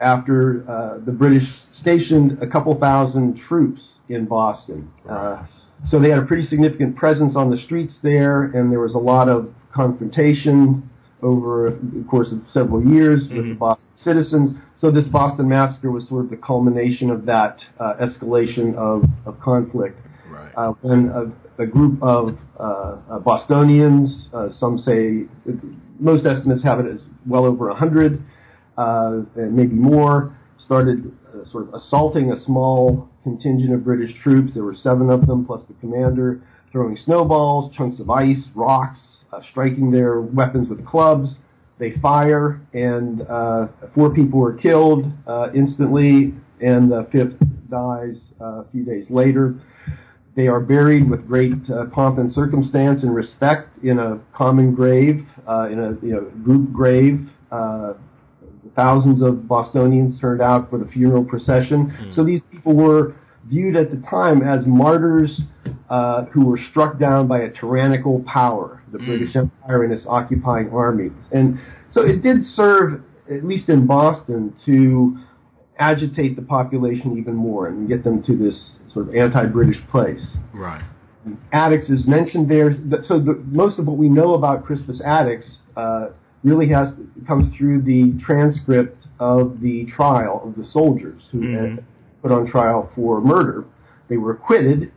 [0.00, 1.44] after the British
[1.80, 4.90] stationed a couple thousand troops in Boston.
[5.88, 8.98] So they had a pretty significant presence on the streets there, and there was a
[8.98, 10.88] lot of confrontation
[11.22, 13.36] over the course of several years mm-hmm.
[13.36, 13.58] with the mm-hmm.
[13.58, 14.50] Boston citizens.
[14.76, 19.40] So this Boston massacre was sort of the culmination of that uh, escalation of, of
[19.40, 19.98] conflict.
[20.28, 20.52] Right.
[20.56, 25.24] Uh, when a, a, group of uh, uh Bostonians, uh, some say,
[26.00, 28.22] most estimates have it as well over a hundred,
[28.76, 31.12] uh, and maybe more, started
[31.50, 34.54] sort of assaulting a small contingent of British troops.
[34.54, 39.00] There were seven of them, plus the commander, throwing snowballs, chunks of ice, rocks,
[39.32, 41.34] uh, striking their weapons with clubs.
[41.78, 47.38] They fire, and uh, four people were killed uh, instantly, and the fifth
[47.70, 49.60] dies uh, a few days later.
[50.34, 55.26] They are buried with great uh, pomp and circumstance and respect in a common grave,
[55.46, 57.28] uh, in a you know, group grave
[58.76, 61.90] thousands of Bostonians turned out for the funeral procession.
[61.90, 62.14] Mm.
[62.14, 63.14] So these people were
[63.46, 65.40] viewed at the time as martyrs
[65.90, 69.06] uh, who were struck down by a tyrannical power, the mm.
[69.06, 71.12] British Empire and its occupying armies.
[71.32, 71.58] And
[71.92, 75.18] so it did serve, at least in Boston, to
[75.78, 80.36] agitate the population even more and get them to this sort of anti-British place.
[80.54, 80.82] Right.
[81.52, 82.74] Attucks is mentioned there.
[83.04, 85.46] So the, most of what we know about Crispus Attucks
[85.76, 86.08] uh,
[86.42, 86.88] really has
[87.26, 91.76] comes through the transcript of the trial of the soldiers who mm-hmm.
[92.20, 93.64] put on trial for murder.
[94.08, 94.92] They were acquitted,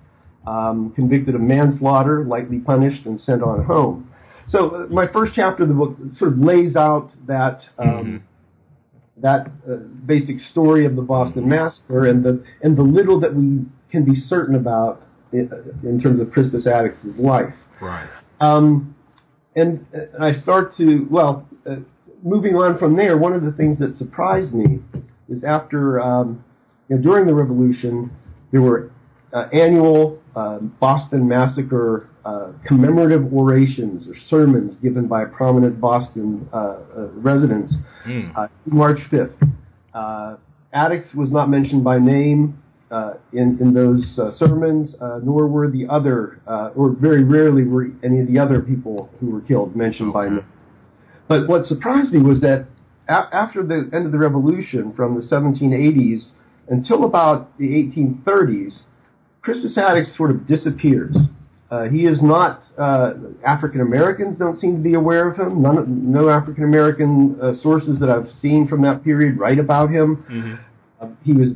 [0.47, 4.11] um, convicted of manslaughter, lightly punished, and sent on home.
[4.47, 9.21] So uh, my first chapter of the book sort of lays out that um, mm-hmm.
[9.21, 13.65] that uh, basic story of the Boston Massacre and the and the little that we
[13.91, 15.49] can be certain about in,
[15.83, 17.53] in terms of Crispus Attucks' life.
[17.81, 18.07] Right.
[18.39, 18.94] Um,
[19.55, 19.85] and
[20.19, 21.77] I start to well, uh,
[22.23, 23.17] moving on from there.
[23.17, 24.79] One of the things that surprised me
[25.29, 26.43] is after um,
[26.89, 28.11] you know, during the Revolution,
[28.51, 28.91] there were
[29.33, 36.57] uh, annual uh, Boston Massacre uh, commemorative orations or sermons given by prominent Boston uh,
[36.57, 36.77] uh,
[37.13, 37.73] residents.
[38.07, 38.49] Mm.
[38.65, 40.39] March 5th.
[40.73, 42.64] Attucks was not mentioned by name uh,
[43.33, 47.87] in in those uh, sermons, uh, nor were the other, uh, or very rarely were
[48.03, 50.45] any of the other people who were killed mentioned by name.
[51.27, 52.67] But what surprised me was that
[53.09, 56.27] a- after the end of the Revolution, from the 1780s
[56.69, 58.73] until about the 1830s,
[59.41, 61.15] Crispus Attucks sort of disappears.
[61.69, 62.61] Uh, he is not.
[62.77, 63.13] Uh,
[63.45, 65.61] African Americans don't seem to be aware of him.
[65.61, 70.59] None, no African American uh, sources that I've seen from that period write about him.
[71.01, 71.49] Uh, he was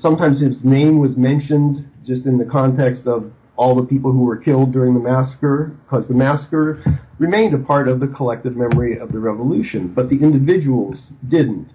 [0.00, 4.36] sometimes his name was mentioned just in the context of all the people who were
[4.36, 6.82] killed during the massacre, because the massacre
[7.18, 10.96] remained a part of the collective memory of the revolution, but the individuals
[11.28, 11.68] didn't.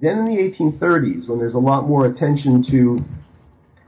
[0.00, 3.04] Then in the 1830s, when there's a lot more attention to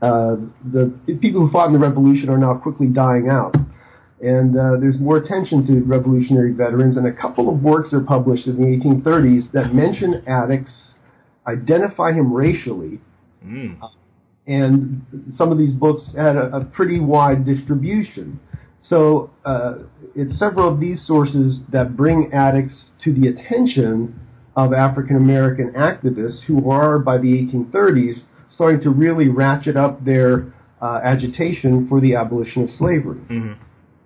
[0.01, 0.35] uh,
[0.71, 3.55] the people who fought in the revolution are now quickly dying out.
[4.21, 8.47] And uh, there's more attention to revolutionary veterans, and a couple of works are published
[8.47, 10.71] in the 1830s that mention Attucks
[11.47, 12.99] identify him racially,
[13.43, 13.81] mm.
[13.81, 13.87] uh,
[14.45, 15.05] and
[15.37, 18.39] some of these books had a, a pretty wide distribution.
[18.83, 19.79] So uh,
[20.15, 24.19] it's several of these sources that bring Attucks to the attention
[24.55, 30.53] of African American activists who are, by the 1830s, starting to really ratchet up their
[30.81, 33.19] uh, agitation for the abolition of slavery.
[33.29, 33.53] Mm-hmm.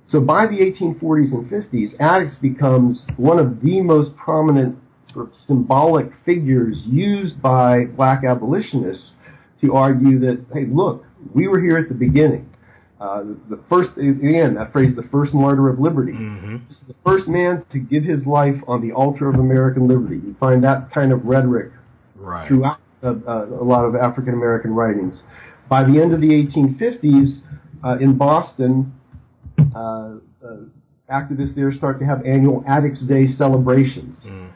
[0.08, 4.77] So by the 1840s and 50s, Attucks becomes one of the most prominent
[5.13, 9.12] sort of symbolic figures used by black abolitionists
[9.62, 12.47] to argue that, hey, look, we were here at the beginning.
[13.00, 16.12] Uh, the, the first, again, that phrase, the first martyr of liberty.
[16.13, 16.58] Mm-hmm.
[16.69, 20.17] This is the first man to give his life on the altar of American liberty.
[20.17, 21.71] You find that kind of rhetoric
[22.15, 22.47] Right.
[22.47, 25.21] throughout uh, uh, a lot of African American writings.
[25.67, 27.41] By the end of the 1850s,
[27.84, 28.93] uh, in Boston,
[29.76, 30.17] uh, uh,
[31.12, 34.17] activists there start to have annual Attucks Day celebrations.
[34.26, 34.52] Mm.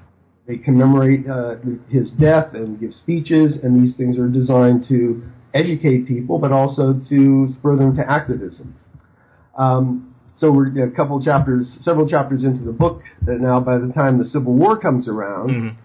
[0.48, 1.56] They commemorate uh,
[1.90, 5.24] his death and give speeches, and these things are designed to
[5.56, 8.76] educate people, but also to spur them to activism.
[9.58, 13.60] Um, so we're a couple chapters, several chapters into the book now.
[13.60, 15.76] By the time the Civil War comes around, Mhm.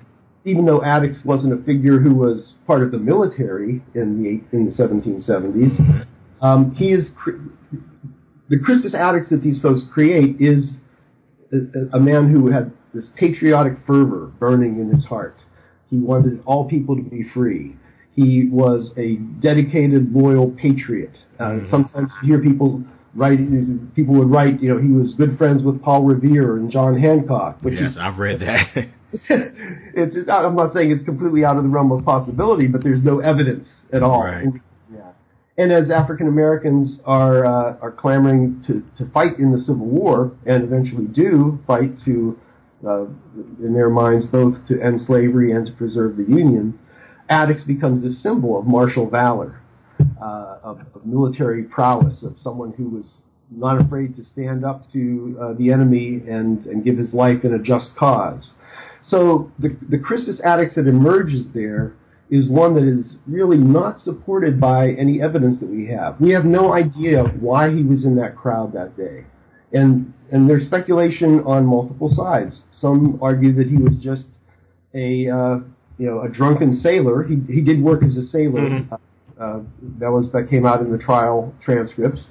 [0.45, 4.67] even though Attucks wasn't a figure who was part of the military in the in
[4.67, 5.73] the 1770s,
[6.43, 7.09] um, he is
[8.49, 10.69] the Crispus Attucks that these folks create is
[11.53, 15.37] a, a man who had this patriotic fervor burning in his heart.
[15.89, 17.77] He wanted all people to be free.
[18.15, 21.13] He was a dedicated, loyal patriot.
[21.39, 21.71] Uh, Mhm.
[21.71, 22.83] Sometimes you hear people
[23.15, 23.39] write,
[23.95, 27.59] people would write, you know, he was good friends with Paul Revere and John Hancock,
[27.63, 28.69] which Yes, is I've read that.
[29.13, 29.23] it's,
[30.17, 33.19] it's I'm not saying it's completely out of the realm of possibility, but there's no
[33.21, 34.23] evidence at all.
[34.23, 34.47] Right.
[34.93, 35.01] Yeah.
[35.59, 40.33] And as African Americans are uh, are clamoring to, to fight in the Civil War
[40.47, 42.37] and eventually do fight to,
[42.87, 43.05] uh,
[43.63, 46.79] in their minds, both to end slavery and to preserve the Union,
[47.29, 49.61] Attucks becomes this symbol of martial valor,
[50.21, 53.19] uh, of, of military prowess, of someone who was
[53.51, 57.55] not afraid to stand up to uh, the enemy and, and give his life in
[57.55, 58.51] a just cause.
[59.03, 61.95] So the, the Crispus Attucks that emerges there
[62.31, 66.21] is one that is really not supported by any evidence that we have.
[66.21, 69.25] We have no idea why he was in that crowd that day.
[69.73, 72.63] And, and there's speculation on multiple sides.
[72.81, 74.27] Some argue that he was just
[74.95, 75.59] a, uh,
[75.99, 77.23] you know, a drunken sailor.
[77.23, 78.61] He, he did work as a sailor.
[78.61, 78.99] Mhm.
[79.39, 79.61] Uh,
[79.99, 82.27] that was that came out in the trial transcripts.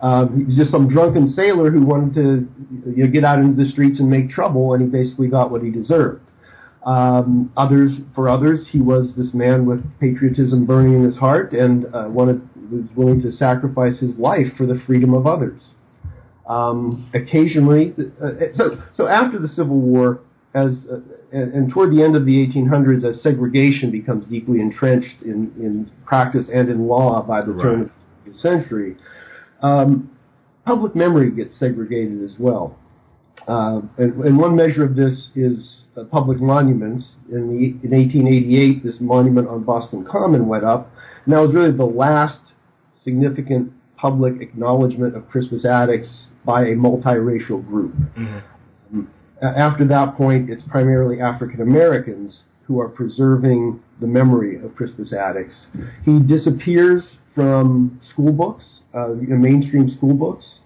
[0.00, 2.48] Um, he was just some drunken sailor who wanted to
[2.96, 5.62] you know, get out into the streets and make trouble, and he basically got what
[5.62, 6.22] he deserved.
[6.86, 11.86] Um, others, for others, he was this man with patriotism burning in his heart and
[11.94, 12.40] uh, wanted
[12.70, 15.60] was willing to sacrifice his life for the freedom of others.
[16.46, 20.20] Um, occasionally, uh, so so after the Civil War,
[20.54, 20.96] as uh,
[21.32, 25.90] and, and toward the end of the 1800s, as segregation becomes deeply entrenched in, in
[26.04, 27.90] practice and in law by the turn of
[28.26, 28.96] the century,
[29.62, 30.10] um,
[30.64, 32.78] public memory gets segregated as well.
[33.48, 37.12] Uh, and, and one measure of this is uh, public monuments.
[37.30, 40.90] In, the, in 1888, this monument on Boston Common went up,
[41.24, 42.40] and that was really the last
[43.02, 47.94] significant public acknowledgement of Crispus Attucks by a multiracial group.
[48.16, 49.06] Mhm.
[49.42, 55.66] After that point, it's primarily African Americans who are preserving the memory of Crispus Attucks.
[56.04, 60.60] He disappears from school books, uh, mainstream school books.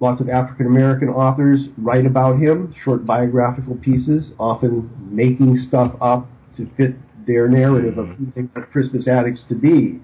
[0.00, 6.26] Lots of African American authors write about him, short biographical pieces, often making stuff up
[6.56, 6.94] to fit
[7.26, 10.00] their narrative of who they want Crispus Attucks to be.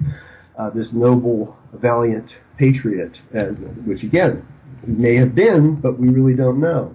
[0.56, 4.42] Uh, this noble, valiant patriot, and, which again,
[4.86, 6.94] may have been, but we really don't know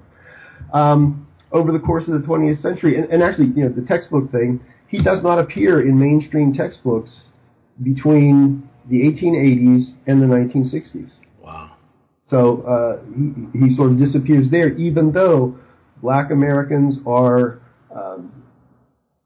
[0.73, 2.97] um, over the course of the 20th century.
[2.97, 7.11] And, and actually, you know, the textbook thing, he does not appear in mainstream textbooks
[7.83, 11.11] between the 1880s and the 1960s.
[11.41, 11.75] Wow.
[12.29, 15.57] So uh, he, he sort of disappears there, even though
[16.01, 17.59] black Americans are
[17.95, 18.31] um,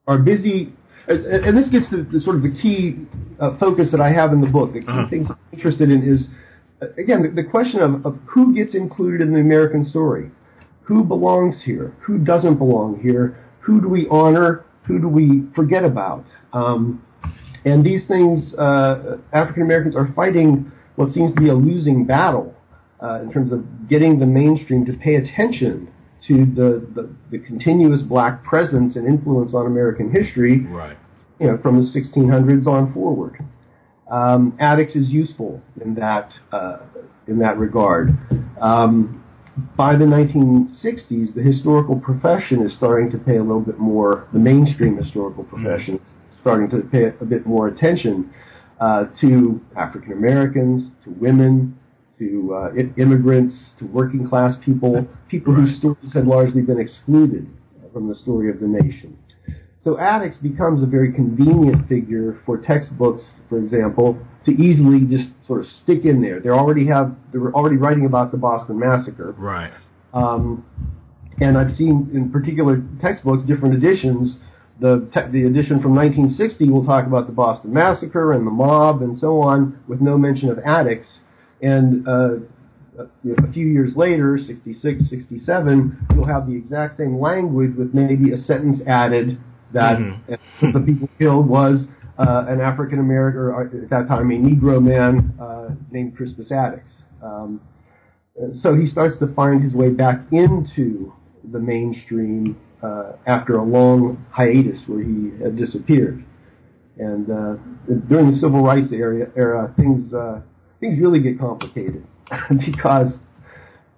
[0.08, 0.74] are busy.
[1.08, 2.96] And, and this gets to the sort of the key
[3.40, 4.74] uh, focus that I have in the book.
[4.74, 5.10] The key Uh-huh.
[5.10, 6.26] things I'm interested in is,
[6.98, 10.32] again, the, the question of, of who gets included in the American story.
[10.84, 11.96] Who belongs here?
[12.06, 13.44] Who doesn't belong here?
[13.62, 14.66] Who do we honor?
[14.86, 16.26] Who do we forget about?
[16.54, 17.04] Um,
[17.66, 22.56] and these things, uh, African Americans are fighting what seems to be a losing battle
[23.04, 25.90] uh, in terms of getting the mainstream to pay attention
[26.28, 30.98] to the, the, the continuous black presence and influence on American history, Right.
[31.40, 33.38] you know, from the 1600s on forward.
[34.10, 36.78] Um, Attucks is useful in that uh,
[37.28, 38.10] in that regard.
[38.62, 39.24] Um,
[39.76, 44.28] by the 1960s, the historical profession is starting to pay a little bit more.
[44.32, 48.32] The mainstream historical profession is starting to pay a bit more attention.
[48.80, 51.78] uh, to African Americans, to women,
[52.20, 57.48] to uh, immigrants, to working class people, people whose stories had largely been excluded
[57.94, 59.18] from the story of the nation.
[59.88, 65.62] So Attucks becomes a very convenient figure for textbooks, for example, to easily just sort
[65.62, 66.42] of stick in there.
[66.42, 69.72] They already have they're already writing about the Boston Massacre, right?
[70.14, 70.66] Um,
[71.40, 74.36] and I've seen in particular textbooks different editions.
[74.82, 79.02] The te- the edition from 1960 will talk about the Boston Massacre and the mob
[79.02, 81.08] and so on, with no mention of Attucks.
[81.62, 82.36] And uh,
[83.00, 88.38] a few years later, 66, 67, you'll have the exact same language with maybe a
[88.38, 89.40] sentence added
[89.74, 90.72] that mm-hmm.
[90.72, 91.86] the people killed was
[92.20, 96.90] uh, an African American, or at that time a Negro man uh, named Crispus Attucks.
[97.22, 97.62] Um,
[98.62, 101.14] so he starts to find his way back into
[101.52, 106.24] the mainstream uh, after a long hiatus where he had disappeared.
[106.98, 107.56] And uh,
[108.10, 110.42] during the civil rights era, era things uh,
[110.80, 112.06] things really get complicated
[112.66, 113.14] because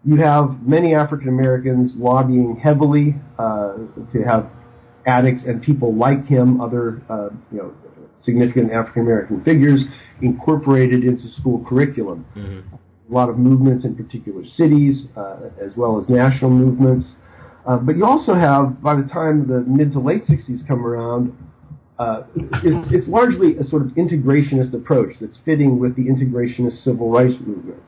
[0.06, 3.74] you have many African Americans lobbying heavily uh,
[4.14, 4.50] to have
[5.06, 7.74] Attucks and people like him, other uh, you know
[8.24, 9.82] significant African American figures,
[10.22, 12.26] incorporated into school curriculum.
[12.36, 12.76] Mm-hmm.
[12.76, 17.08] A lot of movements in particular cities, uh, as well as national movements.
[17.66, 21.36] Uh, but you also have, by the time the mid to late 60s come around,
[21.98, 22.24] uh,
[22.64, 27.36] it's, it's, largely a sort of integrationist approach that's fitting with the integrationist civil rights
[27.46, 27.82] movement.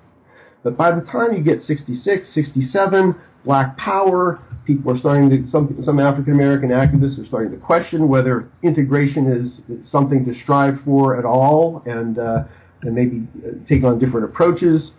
[0.63, 5.77] But by the time you get 66, 67, black power, people are starting to, some,
[5.83, 11.17] some African American activists are starting to question whether integration is something to strive for
[11.17, 12.43] at all and, uh,
[12.83, 14.91] and maybe uh, take on different approaches.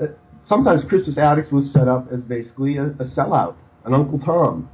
[0.00, 0.06] Uh,
[0.44, 4.68] sometimes Crispus Attucks was set up as basically a, a sellout, an Uncle Tom.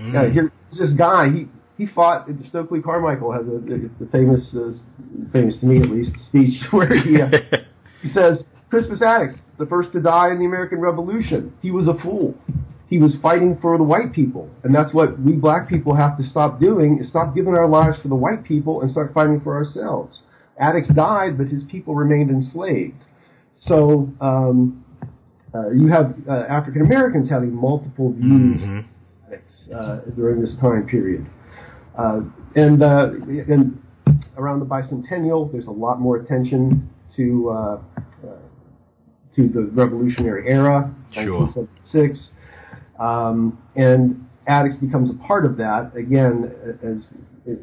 [0.00, 0.14] Mm.
[0.14, 2.28] Yeah, here's this guy, he, he fought.
[2.48, 4.72] Stokely Carmichael has a, a, a famous, uh,
[5.32, 7.28] famous to me at least, speech where he uh,
[8.02, 11.94] he says, "Crispus Attucks, the first to die in the American Revolution, he was a
[12.02, 12.34] fool.
[12.92, 16.28] He was fighting for the white people, and that's what we black people have to
[16.28, 19.56] stop doing: is stop giving our lives for the white people and start fighting for
[19.56, 20.20] ourselves."
[20.60, 23.02] Attucks died, but his people remained enslaved.
[23.62, 24.84] So um,
[25.54, 29.74] uh, you have uh, African Americans having multiple views mm-hmm.
[29.74, 31.26] uh, during this time period.
[31.96, 32.20] Uh,
[32.56, 33.08] and, uh,
[33.48, 33.82] and
[34.36, 37.80] around the bicentennial, there's a lot more attention to uh,
[39.34, 41.40] to the Revolutionary Era, sure.
[41.40, 42.32] 1976,
[43.02, 47.08] um, and Attucks becomes a part of that again as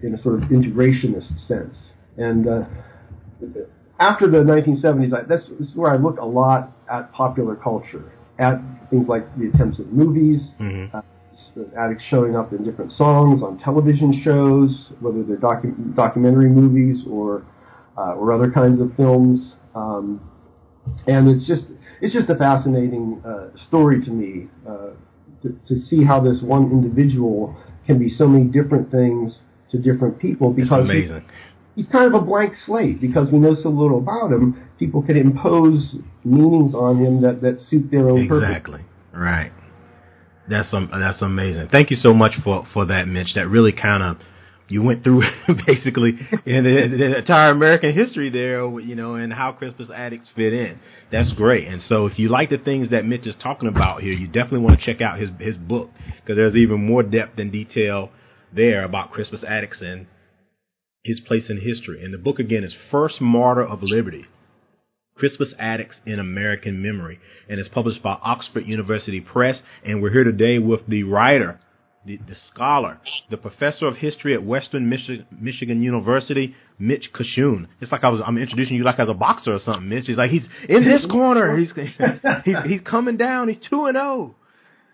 [0.04, 1.78] in a sort of integrationist sense.
[2.18, 2.64] And uh,
[4.00, 8.12] after the 1970s, I, that's, this is where I look a lot at popular culture,
[8.38, 8.60] at
[8.90, 10.96] things like the attempts of movies, mm-hmm.
[10.96, 11.02] uh,
[11.78, 17.46] Attucks showing up in different songs on television shows, whether they're docu- documentary movies or
[17.98, 19.54] uh, or other kinds of films.
[19.74, 20.22] Um,
[21.08, 21.68] and it's just
[22.02, 24.90] it's just a fascinating uh, story to me uh,
[25.44, 29.40] to, to, see how this one individual can be so many different things
[29.72, 31.10] to different people because he's,
[31.76, 34.68] he's, kind of a blank slate because we know so little about him.
[34.78, 38.30] People can impose meanings on him that, that suit their own exactly.
[38.30, 38.50] purpose.
[38.50, 38.86] Exactly.
[39.14, 39.52] Right.
[40.50, 41.70] That's um, that's amazing.
[41.72, 43.36] Thank you so much for for that, Mitch.
[43.36, 44.18] That really kind of
[44.70, 45.22] you went through
[45.68, 46.12] basically
[46.46, 50.80] in the, the, entire American history there, you know, and how Crispus Attucks fit in.
[51.12, 51.68] That's great.
[51.68, 54.60] And so, if you like the things that Mitch is talking about here, you definitely
[54.60, 58.12] want to check out his his book because there's even more depth and detail
[58.54, 60.08] there about Crispus Attucks and
[61.04, 62.04] his place in history.
[62.04, 64.26] And the book again is First Martyr of Liberty.
[65.16, 69.62] Crispus Attucks in American Memory, and it's published by Oxford University Press.
[69.84, 71.60] And we're here today with the writer,
[72.06, 77.68] the, the scholar, the professor of history at Western Michi- Michigan University, Mitch Kachun.
[77.82, 80.06] It's like I was I'm introducing you like as a boxer or something, Mitch.
[80.08, 81.58] He's like he's in this corner.
[81.58, 81.72] He's
[82.46, 83.50] he's he's coming down.
[83.50, 84.06] He's two and zero.
[84.06, 84.36] Oh.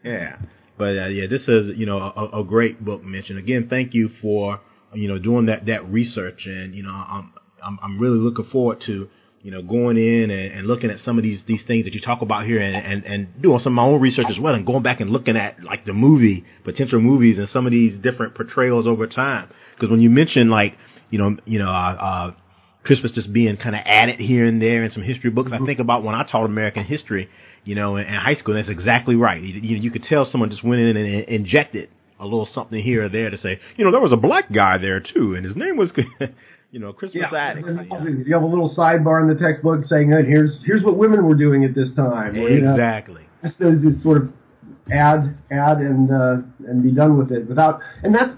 [0.04, 0.38] Yeah,
[0.78, 3.30] but uh, yeah, this is you know a, a great book, Mitch.
[3.30, 4.60] And again, thank you for
[4.94, 6.42] you know doing that that research.
[6.46, 7.34] And you know I'm
[7.64, 9.10] I'm, I'm really looking forward to
[9.46, 12.02] you know, going in and, and looking at some of these these things that you
[12.02, 14.66] talk about here, and, and and doing some of my own research as well, and
[14.66, 18.34] going back and looking at like the movie potential movies and some of these different
[18.34, 19.48] portrayals over time.
[19.76, 20.76] Because when you mention like
[21.12, 22.32] you know you know uh, uh,
[22.86, 25.78] Crispus just being kind of added here and there in some history books, I think
[25.78, 27.30] about when I taught American history,
[27.66, 28.56] you know, in, in high school.
[28.56, 29.40] That's exactly right.
[29.40, 31.90] You, you, you could tell someone just went in and, and injected
[32.20, 34.80] a little something here or there to say, you know, there was a black guy
[34.80, 35.92] there too, and his name was.
[36.76, 38.28] you know, Crispus yeah, Attucks.
[38.28, 41.34] You have a little sidebar in the textbook saying, hey, "Here's here's what women were
[41.34, 43.22] doing at this time." Exactly.
[43.42, 44.34] You know, just, just sort of
[44.92, 47.80] add add and uh, and be done with it without.
[48.04, 48.34] And that's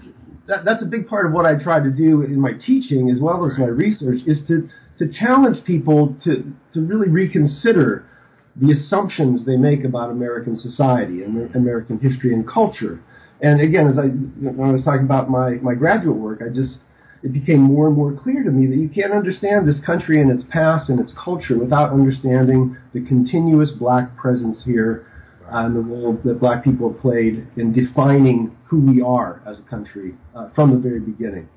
[0.46, 3.18] that, that's a big part of what I try to do in my teaching as
[3.20, 4.68] well as my research is to
[5.00, 8.06] to challenge people to to really reconsider
[8.54, 13.02] the assumptions they make about American society and American history and culture.
[13.42, 16.78] And again, as I when I was talking about my my graduate work, I just
[17.22, 20.30] it became more and more clear to me that you can't understand this country and
[20.30, 25.06] its past and its culture without understanding the continuous black presence here
[25.52, 29.58] uh, and the role that black people have played in defining who we are as
[29.58, 31.48] a country uh, from the very beginning.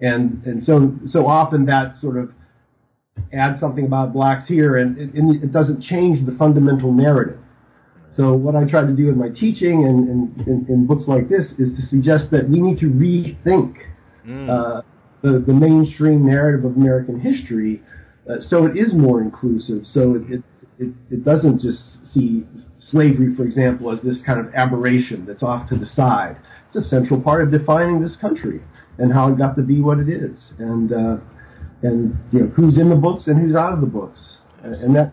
[0.00, 2.30] And and so so often that sort of
[3.32, 7.38] adds something about blacks here, and, and it doesn't change the fundamental narrative.
[8.16, 11.52] So what I try to do in my teaching and in, in books like this
[11.58, 13.74] is to suggest that we need to rethink
[14.26, 14.48] mm.
[14.48, 14.82] uh,
[15.22, 17.82] the, the mainstream narrative of American history
[18.28, 19.86] uh, so it is more inclusive.
[19.86, 20.42] So it, it,
[20.78, 22.44] it, it doesn't just see
[22.78, 26.36] slavery, for example, as this kind of aberration that's off to the side.
[26.68, 28.60] It's a central part of defining this country
[28.98, 31.16] and how it got to be what it is, and uh,
[31.82, 35.12] and you know who's in the books and who's out of the books, and that.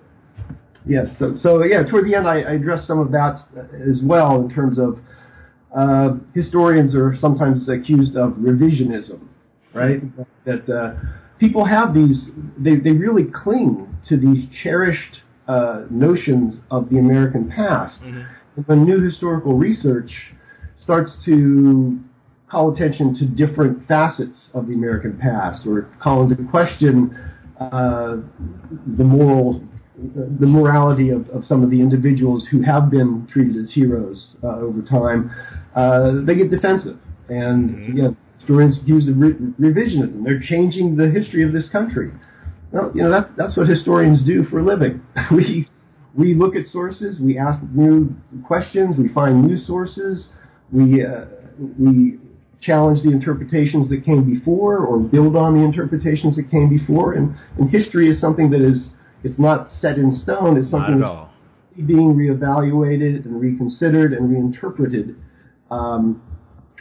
[0.86, 3.39] Yes, so, so yeah, toward the end I, I address some of that
[3.89, 4.99] as well in terms of
[5.74, 9.22] uh, historians are sometimes accused of revisionism,
[9.74, 10.01] right?
[10.45, 10.99] That uh,
[11.39, 17.49] people have these, they, they really cling to these cherished uh, notions of the American
[17.49, 18.01] past.
[18.01, 18.61] Mm-hmm.
[18.65, 20.11] When new historical research
[20.80, 21.99] starts to
[22.49, 27.17] call attention to different facets of the American past or call into question
[27.59, 28.17] uh,
[28.97, 29.63] the moral
[29.95, 34.47] the morality of, of some of the individuals who have been treated as heroes uh,
[34.57, 35.32] over time,
[35.76, 36.97] uh, they get defensive.
[37.30, 37.91] And mm-hmm.
[37.91, 40.24] again, historians accuse of re- revisionism.
[40.24, 42.12] They're changing the history of this country.
[42.72, 45.02] Well, you know, that's, that's what historians do for a living.
[45.32, 45.70] we,
[46.14, 48.16] we look at sources, we ask new
[48.46, 50.26] questions, we find new sources,
[50.72, 51.26] we, uh,
[51.80, 52.20] we
[52.62, 57.14] challenge the interpretations that came before or build on the interpretations that came before.
[57.14, 58.86] And, and history is something that is,
[59.24, 65.16] it's not set in stone, it's something that's being reevaluated and reconsidered and reinterpreted.
[65.72, 66.22] Um,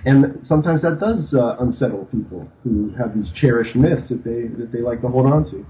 [0.05, 4.71] and sometimes that does uh, unsettle people who have these cherished myths that they that
[4.73, 5.65] they like to hold on to.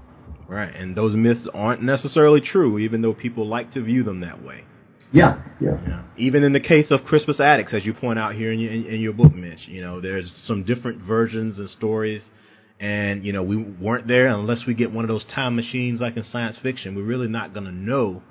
[0.47, 4.43] Right, and those myths aren't necessarily true, even though people like to view them that
[4.43, 4.63] way.
[5.11, 5.77] Yeah, yeah.
[5.87, 6.03] yeah.
[6.17, 8.85] Even in the case of Crispus Attucks, as you point out here in your, in,
[8.85, 12.21] in your book, Mitch, you know, there's some different versions and stories,
[12.79, 16.17] and you know, we weren't there unless we get one of those time machines like
[16.17, 16.95] in science fiction.
[16.95, 18.23] We're really not going to know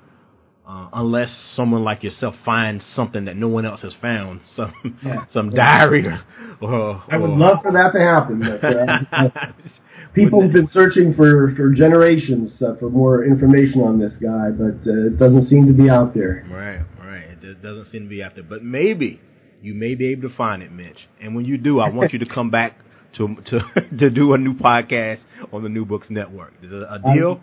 [0.67, 4.73] uh, unless someone like yourself finds something that no one else has found, some
[5.05, 5.25] yeah.
[5.33, 6.23] some diary or,
[6.61, 8.39] or, I would love for that to happen.
[8.39, 9.51] But, uh,
[10.13, 14.89] people have been searching for for generations uh, for more information on this guy, but
[14.89, 16.45] uh, it doesn't seem to be out there.
[16.49, 17.43] Right, right.
[17.43, 19.19] It doesn't seem to be out there, but maybe
[19.61, 21.09] you may be able to find it, Mitch.
[21.21, 22.77] And when you do, I want you to come back
[23.17, 25.19] to to to do a new podcast
[25.51, 26.53] on the New Books Network.
[26.63, 27.31] Is it a deal?
[27.31, 27.41] Um,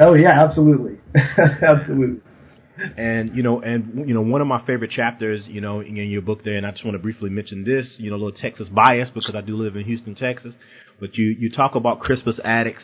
[0.00, 0.98] oh yeah, absolutely,
[1.62, 2.22] absolutely
[2.96, 6.22] and you know, and you know, one of my favorite chapters, you know, in your
[6.22, 8.68] book there, and I just want to briefly mention this, you know, a little Texas
[8.68, 10.54] bias because I do live in Houston, Texas.
[11.00, 12.82] But you you talk about Crispus Attucks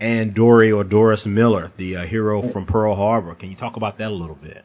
[0.00, 3.34] and Dory or Doris Miller, the uh, hero from Pearl Harbor.
[3.34, 4.64] Can you talk about that a little bit?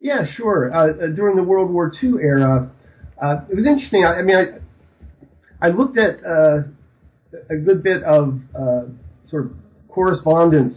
[0.00, 0.72] Yeah, sure.
[0.72, 2.70] Uh, uh during the World War II era,
[3.22, 4.04] uh, it was interesting.
[4.04, 6.62] I, I, mean, I I looked at uh,
[7.50, 8.82] a good bit of uh,
[9.30, 9.52] sort of
[9.88, 10.74] correspondence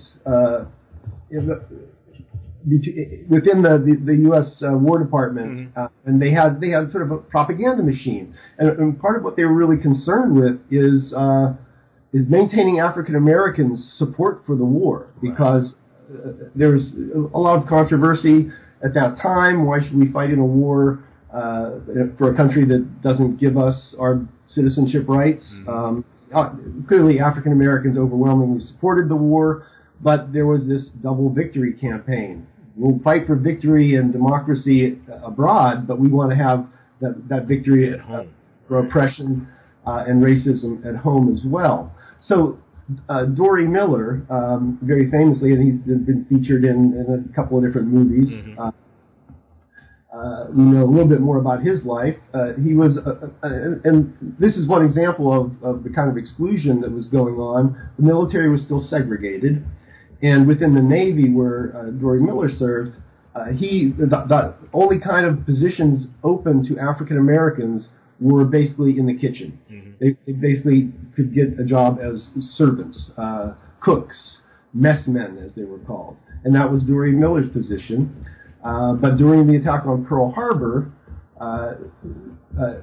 [2.65, 4.45] within the, the, the U.S.
[4.61, 5.79] Uh, War Department, mm-hmm.
[5.79, 9.23] uh, and they had they had sort of a propaganda machine, and, and part of
[9.23, 11.53] what they were really concerned with is uh,
[12.13, 15.73] is maintaining African Americans' support for the war because
[16.11, 16.87] uh, there's
[17.33, 18.51] a lot of controversy
[18.83, 19.65] at that time.
[19.65, 21.03] Why should we fight in a war
[21.33, 21.79] uh,
[22.17, 25.43] for a country that doesn't give us our citizenship rights?
[25.53, 25.69] Mm-hmm.
[25.69, 26.51] Um, uh,
[26.87, 29.65] clearly, African Americans overwhelmingly supported the war
[30.03, 35.99] but there was this double victory campaign we'll fight for victory and democracy abroad, but
[35.99, 36.67] we want to have
[37.01, 38.33] that, that victory at home.
[38.67, 39.47] for oppression
[39.85, 41.93] uh, and racism at home as well.
[42.21, 42.59] So
[43.09, 47.57] uh, Dorie Miller, um, very famously, and he's been, been featured in, in, a couple
[47.57, 48.29] of different movies.
[48.29, 48.59] Mm-hmm.
[48.59, 48.71] Uh,
[50.13, 52.15] uh, we know a little bit more about his life.
[52.33, 53.49] Uh, he was, uh, uh,
[53.85, 57.91] and this is one example of, of the kind of exclusion that was going on.
[57.97, 59.63] The military was still segregated.
[60.21, 62.95] And within the Navy, where uh, Dorie Miller served,
[63.33, 67.87] uh, he the, the only kind of positions open to African Americans
[68.19, 69.57] were basically in the kitchen.
[69.71, 69.91] Mm-hmm.
[69.99, 74.15] They, they, basically could get a job as servants, uh, cooks,
[74.73, 78.25] messmen, as they were called, and that was Dory Miller's position.
[78.63, 80.91] Uh, but during the attack on Pearl Harbor,
[81.39, 81.73] uh,
[82.61, 82.75] uh,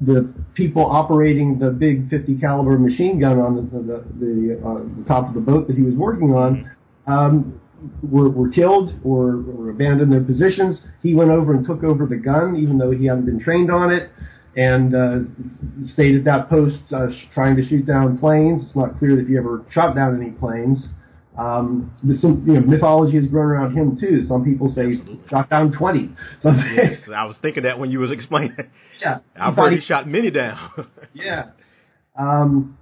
[0.00, 5.04] the people operating the big 50 caliber machine gun on the the, the, uh, the
[5.06, 6.70] top of the boat that he was working on
[7.06, 7.60] um,
[8.02, 10.78] were, were killed or, or abandoned their positions.
[11.02, 13.92] He went over and took over the gun, even though he hadn't been trained on
[13.92, 14.10] it,
[14.56, 18.62] and uh, stayed at that post uh, trying to shoot down planes.
[18.64, 20.78] It's not clear that he ever shot down any planes.
[21.38, 24.26] Um, some you know, mythology has grown around him too.
[24.26, 25.20] Some people say Absolutely.
[25.22, 26.10] he shot down twenty.
[26.42, 28.56] Some yes, I was thinking that when you was explaining.
[29.00, 30.88] Yeah, I've heard he shot many down.
[31.14, 31.50] yeah,
[32.18, 32.76] um,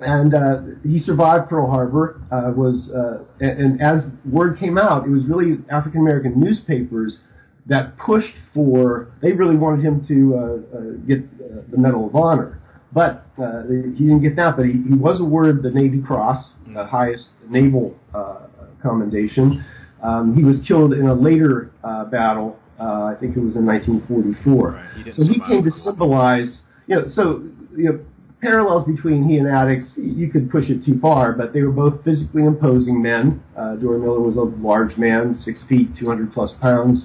[0.00, 2.20] and uh, he survived Pearl Harbor.
[2.32, 7.18] Uh, was uh, and, and as word came out, it was really African American newspapers
[7.66, 9.12] that pushed for.
[9.22, 12.60] They really wanted him to uh, uh, get uh, the Medal of Honor.
[12.92, 13.62] But uh,
[13.96, 17.96] he didn't get that, but he, he was awarded the Navy Cross, the highest naval
[18.14, 18.46] uh,
[18.82, 19.64] commendation.
[20.02, 22.58] Um, he was killed in a later uh, battle.
[22.78, 24.68] Uh, I think it was in 1944.
[24.68, 25.04] Right.
[25.04, 27.44] He so he came to symbolize, you know, so
[27.76, 28.04] you know,
[28.42, 32.04] parallels between he and Attucks, you could push it too far, but they were both
[32.04, 33.42] physically imposing men.
[33.56, 37.04] Uh, Dory Miller was a large man, six feet, 200 plus pounds.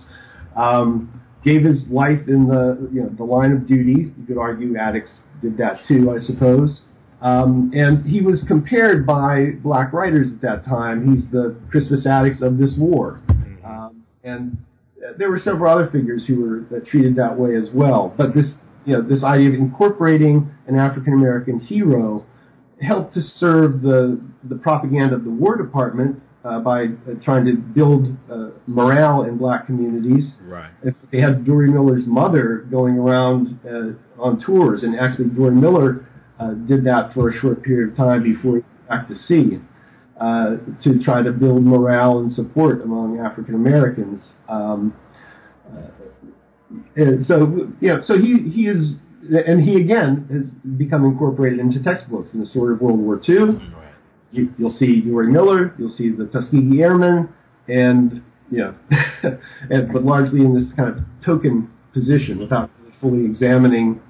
[0.55, 4.11] Um, gave his life in the you know the line of duty.
[4.17, 5.11] You could argue Attucks
[5.41, 6.81] did that too, I suppose.
[7.21, 11.15] Um, and he was compared by black writers at that time.
[11.15, 13.19] He's the Crispus Attucks of this war.
[13.27, 13.65] Mm-hmm.
[13.65, 14.57] Um, and
[15.17, 18.13] there were several other figures who were uh, treated that way as well.
[18.17, 18.53] But this,
[18.85, 22.25] you know, this idea of incorporating an African American hero
[22.81, 27.57] helped to serve the the propaganda of the War Department uh, by uh, trying to
[27.57, 30.31] build uh, morale in black communities.
[30.41, 30.71] Right.
[30.83, 36.08] If they had Dory Miller's mother going around uh, on tours, and actually Dory Miller
[36.39, 39.59] uh, did that for a short period of time before he went back to sea.
[40.19, 44.21] Uh, to try to build morale and support among African Americans.
[44.49, 44.93] Um,
[46.97, 48.95] and so, you know, so he, he is,
[49.47, 53.61] and he again has become incorporated into textbooks in the story of World War II
[54.31, 57.29] you, will see Dory Miller, you'll see the Tuskegee Airmen,
[57.67, 58.21] and
[58.51, 58.75] you know,
[59.69, 62.69] and, but largely in this kind of token position without
[63.01, 64.01] fully examining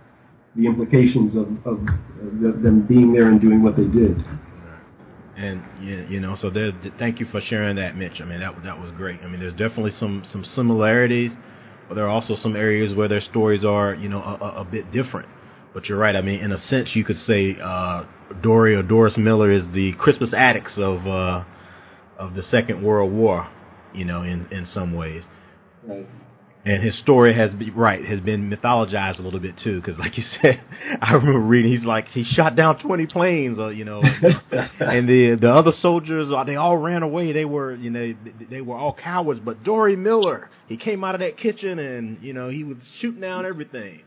[0.60, 1.86] the implications of, of,
[2.62, 4.18] them being there and doing what they did.
[5.38, 6.72] And you know, so there.
[7.00, 8.20] Thank you for sharing that, Mitch.
[8.20, 9.22] I mean, that that was great.
[9.22, 11.32] I mean, there's definitely some some similarities,
[11.88, 14.92] but there are also some areas where their stories are, you know, a, a bit
[14.92, 15.30] different.
[15.74, 16.14] But you're right.
[16.14, 18.04] I mean, in a sense, you could say uh,
[18.42, 21.46] Dory or Doris Miller is the Crispus Attucks of uh,
[22.18, 23.50] of the Second World War.
[23.94, 25.24] You know, in in some ways.
[25.88, 26.06] Right.
[26.66, 30.18] And his story has been right has been mythologized a little bit too, because like
[30.18, 30.62] you said,
[31.02, 34.02] I remember reading he's like he shot down twenty planes, uh, you know,
[34.80, 37.32] and the the other soldiers uh, they all ran away.
[37.32, 41.16] They were you know they, they were all cowards, but Dory Miller he came out
[41.16, 44.02] of that kitchen and you know he was shooting down everything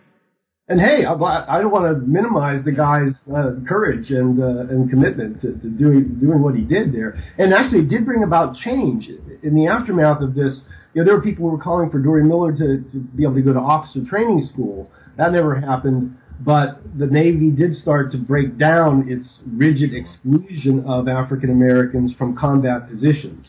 [0.72, 4.88] and hey, I, I don't want to minimize the guy's uh, courage and uh, and
[4.88, 7.22] commitment to, to doing doing what he did there.
[7.36, 9.06] And actually, it did bring about change
[9.42, 10.60] in the aftermath of this.
[10.94, 13.34] You know, there were people who were calling for Dory Miller to, to be able
[13.34, 14.90] to go to officer training school.
[15.18, 16.16] That never happened.
[16.40, 22.34] But the Navy did start to break down its rigid exclusion of African Americans from
[22.34, 23.46] combat positions.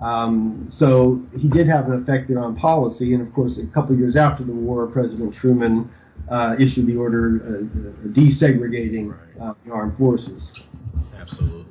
[0.00, 3.12] Um, so he did have an effect there on policy.
[3.12, 5.90] And of course, a couple of years after the war, President Truman
[6.32, 9.50] uh, issued the order uh, desegregating right.
[9.50, 10.42] uh, the armed forces.
[11.14, 11.66] Absolutely.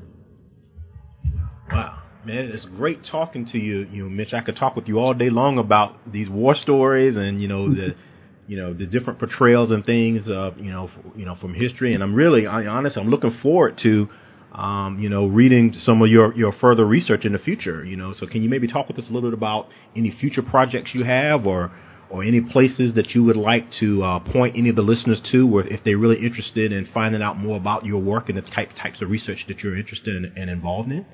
[1.71, 2.03] Wow.
[2.23, 4.33] Man, it's great talking to you, you know, Mitch.
[4.33, 7.73] I could talk with you all day long about these war stories and you know
[7.73, 7.95] the,
[8.47, 11.95] you know the different portrayals and things, uh, you know, f- you know from history.
[11.95, 14.07] And I'm really, I, honest, I'm looking forward to,
[14.51, 17.83] um, you know, reading some of your your further research in the future.
[17.83, 20.43] You know, so can you maybe talk with us a little bit about any future
[20.43, 21.71] projects you have or
[22.11, 25.47] or any places that you would like to uh, point any of the listeners to,
[25.47, 28.69] where if they're really interested in finding out more about your work and the type,
[28.81, 31.05] types of research that you're interested in and involved in?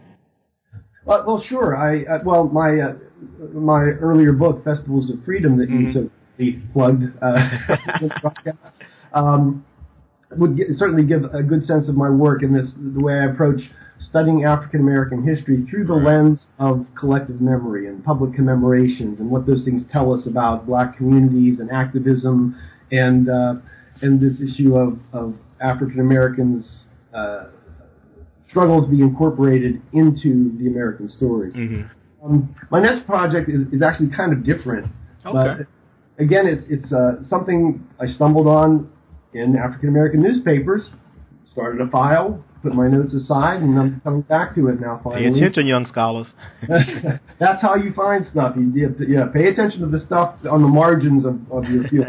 [1.08, 1.78] Uh, well, sure.
[1.78, 2.94] I uh, well, my uh,
[3.54, 5.88] my earlier book, Festivals of Freedom, that mm-hmm.
[5.88, 7.50] you so plugged, uh,
[9.14, 9.66] um,
[10.36, 13.26] would get, certainly give a good sense of my work and this the way I
[13.26, 13.62] approach
[14.02, 19.46] studying African American history through the lens of collective memory and public commemorations and what
[19.46, 22.56] those things tell us about black communities and activism
[22.92, 23.56] and uh,
[24.02, 26.70] and this issue of, of African Americans
[27.14, 27.46] uh,
[28.50, 31.52] struggle to be incorporated into the American story.
[31.52, 32.26] Mm-hmm.
[32.26, 34.88] Um, my next project is, is actually kind of different.
[35.26, 35.34] Okay.
[35.34, 38.90] But again, it's it's uh, something I stumbled on
[39.34, 40.90] in African American newspapers.
[41.52, 45.02] Started a file, put my notes aside, and I'm coming back to it now.
[45.04, 46.28] Finally, pay attention, young scholars.
[47.40, 48.56] That's how you find stuff.
[48.58, 52.08] You, yeah, pay attention to the stuff on the margins of, of your field.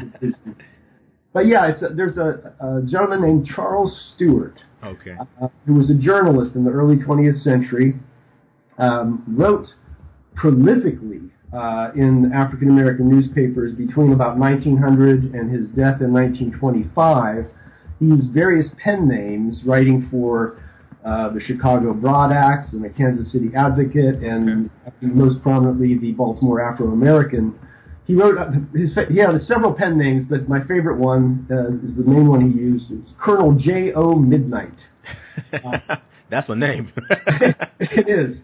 [1.32, 4.60] but yeah, it's a, there's a, a gentleman named Charles Stewart.
[4.84, 5.16] Okay.
[5.42, 7.94] Uh, who was a journalist in the early 20th century,
[8.78, 9.66] um, wrote
[10.36, 17.50] prolifically uh, in African American newspapers between about 1900 and his death in 1925.
[17.98, 20.60] He used various pen names, writing for
[21.04, 25.06] uh, the Chicago Broad Axe and the Kansas City Advocate, and okay.
[25.06, 27.58] most prominently the Baltimore Afro American.
[28.04, 31.94] He wrote uh, his he had several pen names, but my favorite one uh, is
[31.96, 32.86] the main one he used.
[32.90, 33.92] It's Colonel J.
[33.94, 34.14] O.
[34.14, 34.74] Midnight.
[35.52, 35.96] Uh,
[36.30, 36.92] That's a name.
[37.80, 38.36] it is.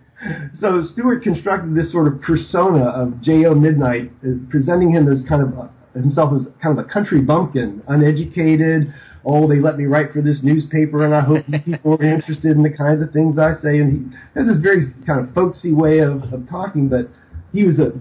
[0.61, 3.55] So Stewart constructed this sort of persona of J.O.
[3.55, 7.83] Midnight, uh, presenting him as kind of a, himself as kind of a country bumpkin,
[7.89, 8.93] uneducated.
[9.27, 12.62] Oh, they let me write for this newspaper, and I hope people are interested in
[12.62, 13.79] the kinds of things I say.
[13.79, 17.09] And he has this very kind of folksy way of, of talking, but
[17.53, 17.93] he was a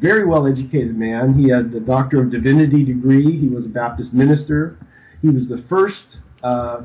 [0.00, 1.34] very well educated man.
[1.34, 3.38] He had a Doctor of Divinity degree.
[3.38, 4.78] He was a Baptist minister.
[5.22, 6.82] He was the first uh,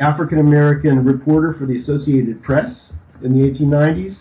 [0.00, 2.90] African American reporter for the Associated Press
[3.22, 4.16] in the 1890s.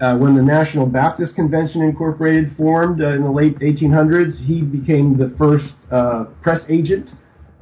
[0.00, 5.16] Uh, when the National Baptist Convention Incorporated formed uh, in the late 1800s, he became
[5.16, 7.08] the first uh, press agent,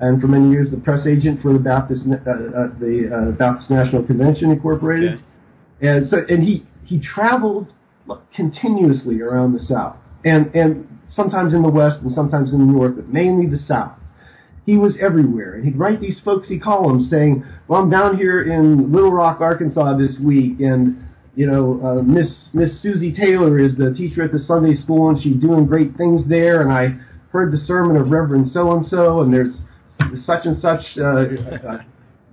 [0.01, 3.71] and for many years the press agent for the Baptist uh, uh, the uh, Baptist
[3.71, 5.15] National Convention Incorporated.
[5.15, 5.89] Okay.
[5.89, 7.73] And so, and he he traveled
[8.35, 12.97] continuously around the South, and and sometimes in the West and sometimes in the North,
[12.97, 13.93] but mainly the South.
[14.67, 18.93] He was everywhere, and he'd write these folksy columns saying, "Well, I'm down here in
[18.93, 23.95] Little Rock, Arkansas this week, and." you know, uh, Miss Miss Susie Taylor is the
[23.97, 26.61] teacher at the Sunday school, and she's doing great things there.
[26.61, 26.99] And I
[27.31, 29.57] heard the sermon of Reverend so and so, and there's
[30.25, 31.25] such and such uh,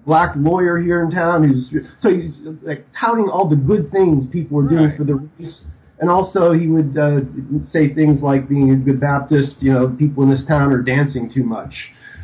[0.06, 1.70] black lawyer here in town who's
[2.00, 2.32] so he's
[2.64, 4.98] like touting all the good things people were doing right.
[4.98, 5.62] for the race.
[6.00, 7.22] And also, he would uh,
[7.66, 9.56] say things like being a good Baptist.
[9.62, 11.74] You know, people in this town are dancing too much.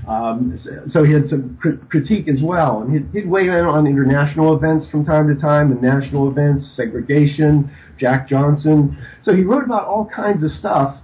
[0.08, 0.60] Um,
[0.92, 4.56] so he had some cr- critique as well, and he'd, he'd, weigh in on international
[4.56, 8.98] events from time to time, and national events, segregation, Jack Johnson.
[9.22, 10.98] So he wrote about all kinds of stuff.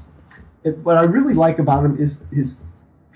[0.63, 2.55] It, what I really like about him is his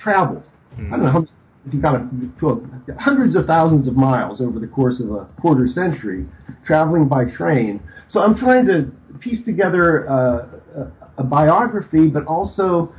[0.01, 0.41] travel.
[0.77, 0.93] Mm-hmm.
[0.93, 1.25] I don't know how
[1.65, 5.27] if he got a, a, hundreds of thousands of miles over the course of a
[5.39, 6.25] quarter century,
[6.65, 7.81] traveling by train.
[8.09, 12.93] So I'm trying to piece together uh, a, a biography, but also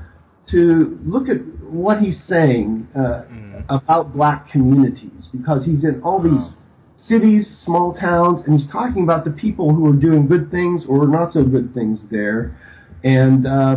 [0.50, 3.64] to look at what he's saying uh, mm.
[3.68, 6.54] about black communities because he's in all these
[7.08, 11.06] cities, small towns, and he's talking about the people who are doing good things or
[11.06, 12.58] not so good things there.
[13.02, 13.76] And uh,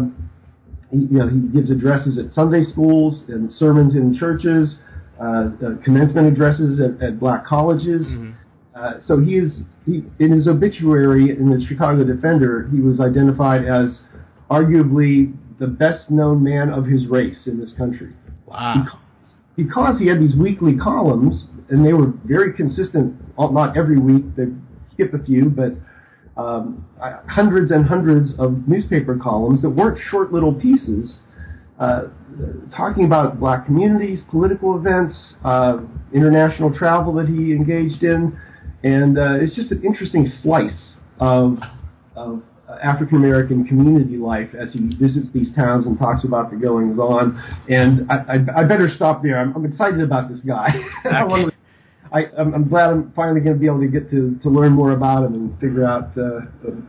[0.91, 4.75] he, you know, he gives addresses at Sunday schools and sermons in churches,
[5.19, 8.05] uh, uh commencement addresses at, at black colleges.
[8.05, 8.31] Mm-hmm.
[8.75, 13.65] Uh, so he is he, in his obituary in the Chicago Defender, he was identified
[13.65, 13.99] as
[14.51, 18.13] arguably the best known man of his race in this country.
[18.45, 18.83] Wow.
[18.83, 18.99] Because,
[19.55, 24.45] because he had these weekly columns, and they were very consistent, not every week, they
[24.93, 25.73] skip a few, but
[26.38, 26.85] um,
[27.27, 31.17] hundreds and hundreds of newspaper columns that weren't short little pieces.
[31.79, 32.03] Uh,
[32.75, 35.77] talking about black communities, political events, uh,
[36.13, 38.38] international travel that he engaged in,
[38.83, 41.57] and uh, it's just an interesting slice of,
[42.15, 42.41] of
[42.83, 47.41] African American community life as he visits these towns and talks about the goings on.
[47.69, 49.39] And I, I, I better stop there.
[49.39, 50.69] I'm, I'm excited about this guy.
[51.45, 51.57] Okay.
[52.12, 54.91] I, am glad I'm finally going to be able to get to, to learn more
[54.91, 56.41] about him and figure out uh,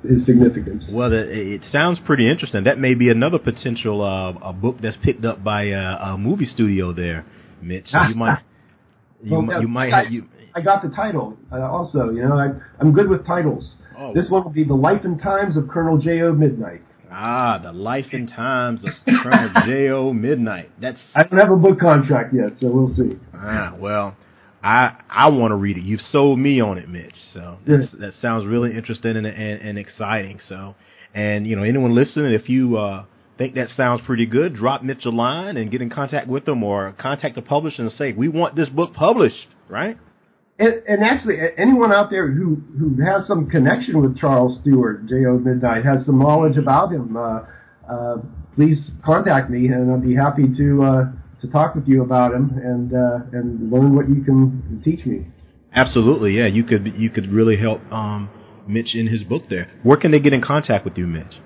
[0.07, 0.85] his significance.
[0.91, 2.65] Well, it, it sounds pretty interesting.
[2.65, 6.47] That may be another potential uh, a book that's picked up by uh, a movie
[6.47, 7.27] studio there,
[7.63, 7.87] Mitch.
[7.89, 8.39] So you might
[9.23, 10.29] you, well, might, you might I, have you.
[10.55, 12.11] I got the title uh, also.
[12.11, 12.49] You know, I,
[12.81, 13.73] I'm good with titles.
[13.97, 14.15] Oh.
[14.15, 16.33] This one will be The Life and Times of Colonel J.O.
[16.33, 16.83] Midnight.
[17.11, 18.91] Ah, The Life and Times of
[19.23, 20.13] Colonel J.O.
[20.13, 20.71] Midnight.
[20.81, 23.19] That's I don't have a book contract yet, so we'll see.
[23.35, 24.17] Ah, well,
[24.69, 25.85] I I want to read it.
[25.85, 27.15] You've sold me on it, Mitch.
[27.33, 30.41] So that sounds really interesting and, and, and exciting.
[30.47, 30.75] So,
[31.15, 33.05] and you know, anyone listening, if you uh,
[33.39, 36.63] think that sounds pretty good, drop Mitch a line and get in contact with them,
[36.63, 39.97] or contact the publisher and say we want this book published, right?
[40.59, 45.39] And, and, actually, anyone out there who, who has some connection with Charles Stewart, J.O.
[45.39, 47.43] Midnight, has some knowledge about him, uh,
[47.89, 48.17] uh,
[48.57, 51.05] please contact me, and I'd be happy to uh,
[51.41, 55.27] to talk with you about him and uh, and learn what you can teach me.
[55.75, 56.47] Absolutely, yeah.
[56.47, 58.31] You could you could really help um,
[58.67, 59.71] Mitch in his book there.
[59.83, 61.41] Where can they get in contact with you, Mitch?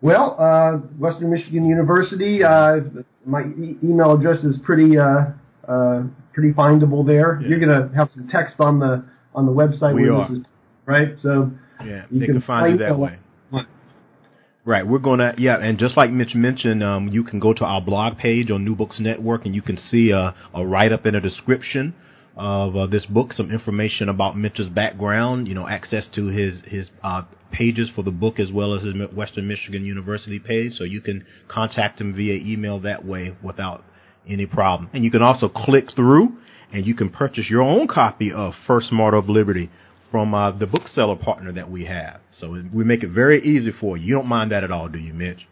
[0.00, 2.42] Well, uh, Western Michigan University.
[2.44, 2.80] Uh,
[3.24, 4.96] my e- email address is pretty
[6.32, 7.40] pretty findable there.
[7.40, 7.48] Yeah.
[7.48, 9.94] You're going to have some text on the on the website.
[9.94, 10.30] We are.
[10.32, 10.40] Is,
[10.84, 11.16] right?
[11.22, 11.50] So
[11.84, 13.18] yeah, you they can, can find you that way.
[14.66, 17.64] Right, we're going to, yeah, and just like Mitch mentioned, um, you can go to
[17.64, 21.06] our blog page on New Books Network and you can see a, a write up
[21.06, 21.94] in a description
[22.36, 26.90] of uh, this book, some information about Mitch's background, you know, access to his his
[27.04, 31.00] uh, pages for the book as well as his Western Michigan University page, so you
[31.00, 33.84] can contact him via email that way without
[34.28, 34.90] any problem.
[34.92, 36.36] And you can also click through
[36.72, 39.70] and you can purchase your own copy of First Martyr of Liberty
[40.10, 42.20] from uh, the bookseller partner that we have.
[42.38, 44.06] So we make it very easy for you.
[44.06, 45.46] You don't mind that at all, do you, Mitch?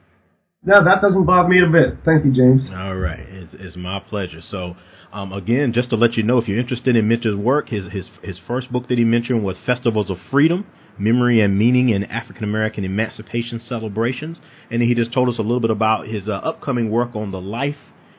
[0.66, 1.98] No, that doesn't bother me a bit.
[2.06, 2.70] Thank you, James.
[2.72, 4.40] All right, it's, it's my pleasure.
[4.50, 4.76] So,
[5.12, 8.08] um, again, just to let you know, if you're interested in Mitch's work, his his
[8.22, 10.66] his first book that he mentioned was Festivals of Freedom:
[10.98, 14.38] Memory and Meaning in African American Emancipation Celebrations,
[14.70, 17.40] and he just told us a little bit about his uh, upcoming work on the
[17.40, 17.76] life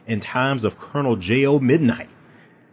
[0.07, 1.57] and times of Colonel J.O.
[1.57, 2.09] Midnight.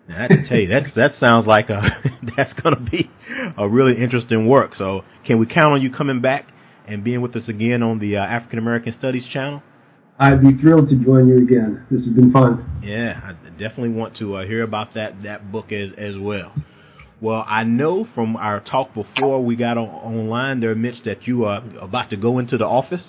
[0.09, 1.82] Now, I tell you, that's that sounds like a
[2.36, 3.11] that's going to be
[3.57, 4.74] a really interesting work.
[4.74, 6.48] So, can we count on you coming back
[6.86, 9.62] and being with us again on the uh, African American Studies channel?
[10.18, 11.86] I'd be thrilled to join you again.
[11.90, 12.80] This has been fun.
[12.84, 16.53] Yeah, I definitely want to uh, hear about that that book as as well.
[17.20, 21.44] Well, I know from our talk before we got on, online there, Mitch, that you
[21.44, 23.05] are about to go into the office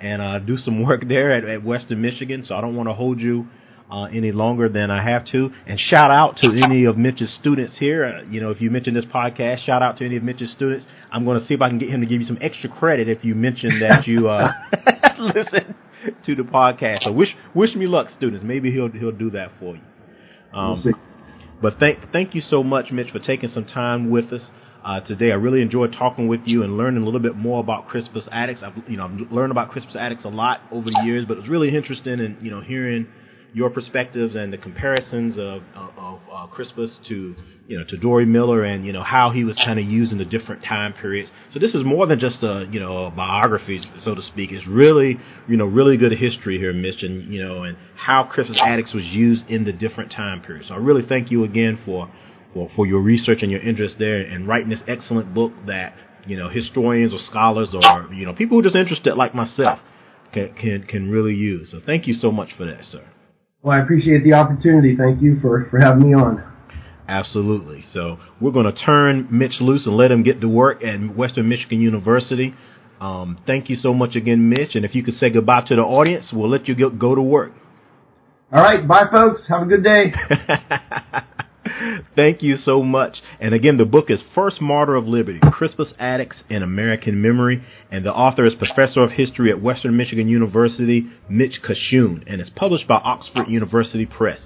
[0.00, 2.44] and uh, do some work there at, at Western Michigan.
[2.46, 3.46] So I don't want to hold you
[3.90, 5.50] uh, any longer than I have to.
[5.66, 8.04] And shout out to any of Mitch's students here.
[8.04, 10.86] Uh, you know, if you mention this podcast, shout out to any of Mitch's students.
[11.10, 13.08] I'm going to see if I can get him to give you some extra credit
[13.08, 14.52] if you mention that you uh,
[15.18, 15.74] listen
[16.26, 17.04] to the podcast.
[17.04, 18.44] So wish wish me luck, students.
[18.44, 19.82] Maybe he'll he'll do that for you.
[20.52, 20.94] Um, we'll
[21.60, 24.42] but thank thank you so much, Mitch, for taking some time with us.
[24.84, 25.32] Uh, today.
[25.32, 28.62] I really enjoyed talking with you and learning a little bit more about Crispus Attucks.
[28.62, 31.40] I've you know I've learned about Crispus Attucks a lot over the years, but it
[31.40, 33.08] was really interesting and you know hearing
[33.54, 37.34] your perspectives and the comparisons of, of, of uh, Crispus to
[37.66, 40.18] you know to Dory Miller and you know how he was kind of used in
[40.18, 41.30] the different time periods.
[41.52, 44.52] So this is more than just a you know a biography, so to speak.
[44.52, 45.18] It's really
[45.48, 49.04] you know really good history here, Mitch, and you know and how Crispus Attucks was
[49.04, 50.68] used in the different time periods.
[50.68, 52.10] So I really thank you again for
[52.52, 55.94] for, for your research and your interest there and writing this excellent book that
[56.26, 59.78] you know historians or scholars or you know people who are just interested like myself
[60.32, 61.70] can can can really use.
[61.70, 63.04] So thank you so much for that, sir.
[63.68, 64.96] Well, I appreciate the opportunity.
[64.96, 66.42] Thank you for, for having me on.
[67.06, 67.84] Absolutely.
[67.92, 71.50] So we're going to turn Mitch loose and let him get to work at Western
[71.50, 72.54] Michigan University.
[72.98, 74.74] Um, thank you so much again, Mitch.
[74.74, 77.20] And if you could say goodbye to the audience, we'll let you go, go to
[77.20, 77.52] work.
[78.50, 78.88] All right.
[78.88, 79.42] Bye, folks.
[79.48, 80.14] Have a good day.
[82.16, 83.18] Thank you so much.
[83.40, 87.64] And again, the book is First Martyr of Liberty, Crispus Attucks in American Memory.
[87.90, 92.24] And the author is Professor of History at Western Michigan University, Mitch Kachun.
[92.26, 94.40] And it's published by Oxford University Press.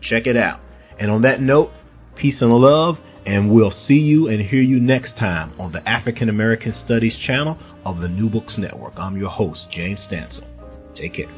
[0.00, 0.60] Check it out.
[0.98, 1.70] And on that note,
[2.16, 2.98] peace and love.
[3.26, 7.58] And we'll see you and hear you next time on the African American Studies channel
[7.84, 8.98] of the New Books Network.
[8.98, 10.44] I'm your host, James Stansel.
[10.94, 11.28] Take care.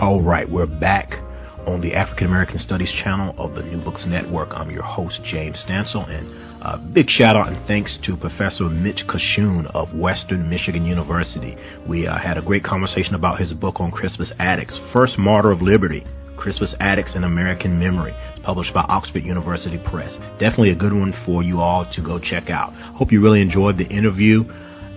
[0.00, 1.25] All right, we're back
[1.66, 4.54] on the African American Studies channel of the New Books Network.
[4.54, 6.26] I'm your host, James Stansel, and
[6.62, 11.56] a uh, big shout out and thanks to Professor Mitch Kachun of Western Michigan University.
[11.86, 15.60] We uh, had a great conversation about his book on Crispus Attucks, First Martyr of
[15.60, 16.04] Liberty,
[16.36, 20.16] Crispus Attucks in American Memory, published by Oxford University Press.
[20.38, 22.72] Definitely a good one for you all to go check out.
[22.72, 24.44] Hope you really enjoyed the interview,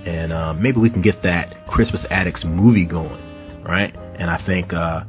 [0.06, 3.96] and uh, maybe we can get that Crispus Attucks movie going, right?
[4.16, 5.04] And I think uh,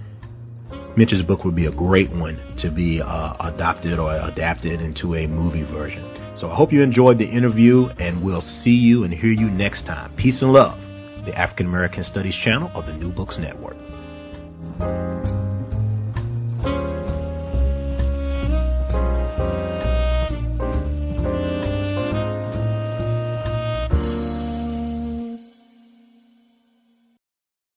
[0.97, 5.27] Mitch's book would be a great one to be uh, adopted or adapted into a
[5.27, 6.05] movie version.
[6.37, 9.87] So I hope you enjoyed the interview, and we'll see you and hear you next
[9.87, 10.15] time.
[10.17, 10.81] Peace and love,
[11.25, 13.77] the African American Studies channel of the New Books Network.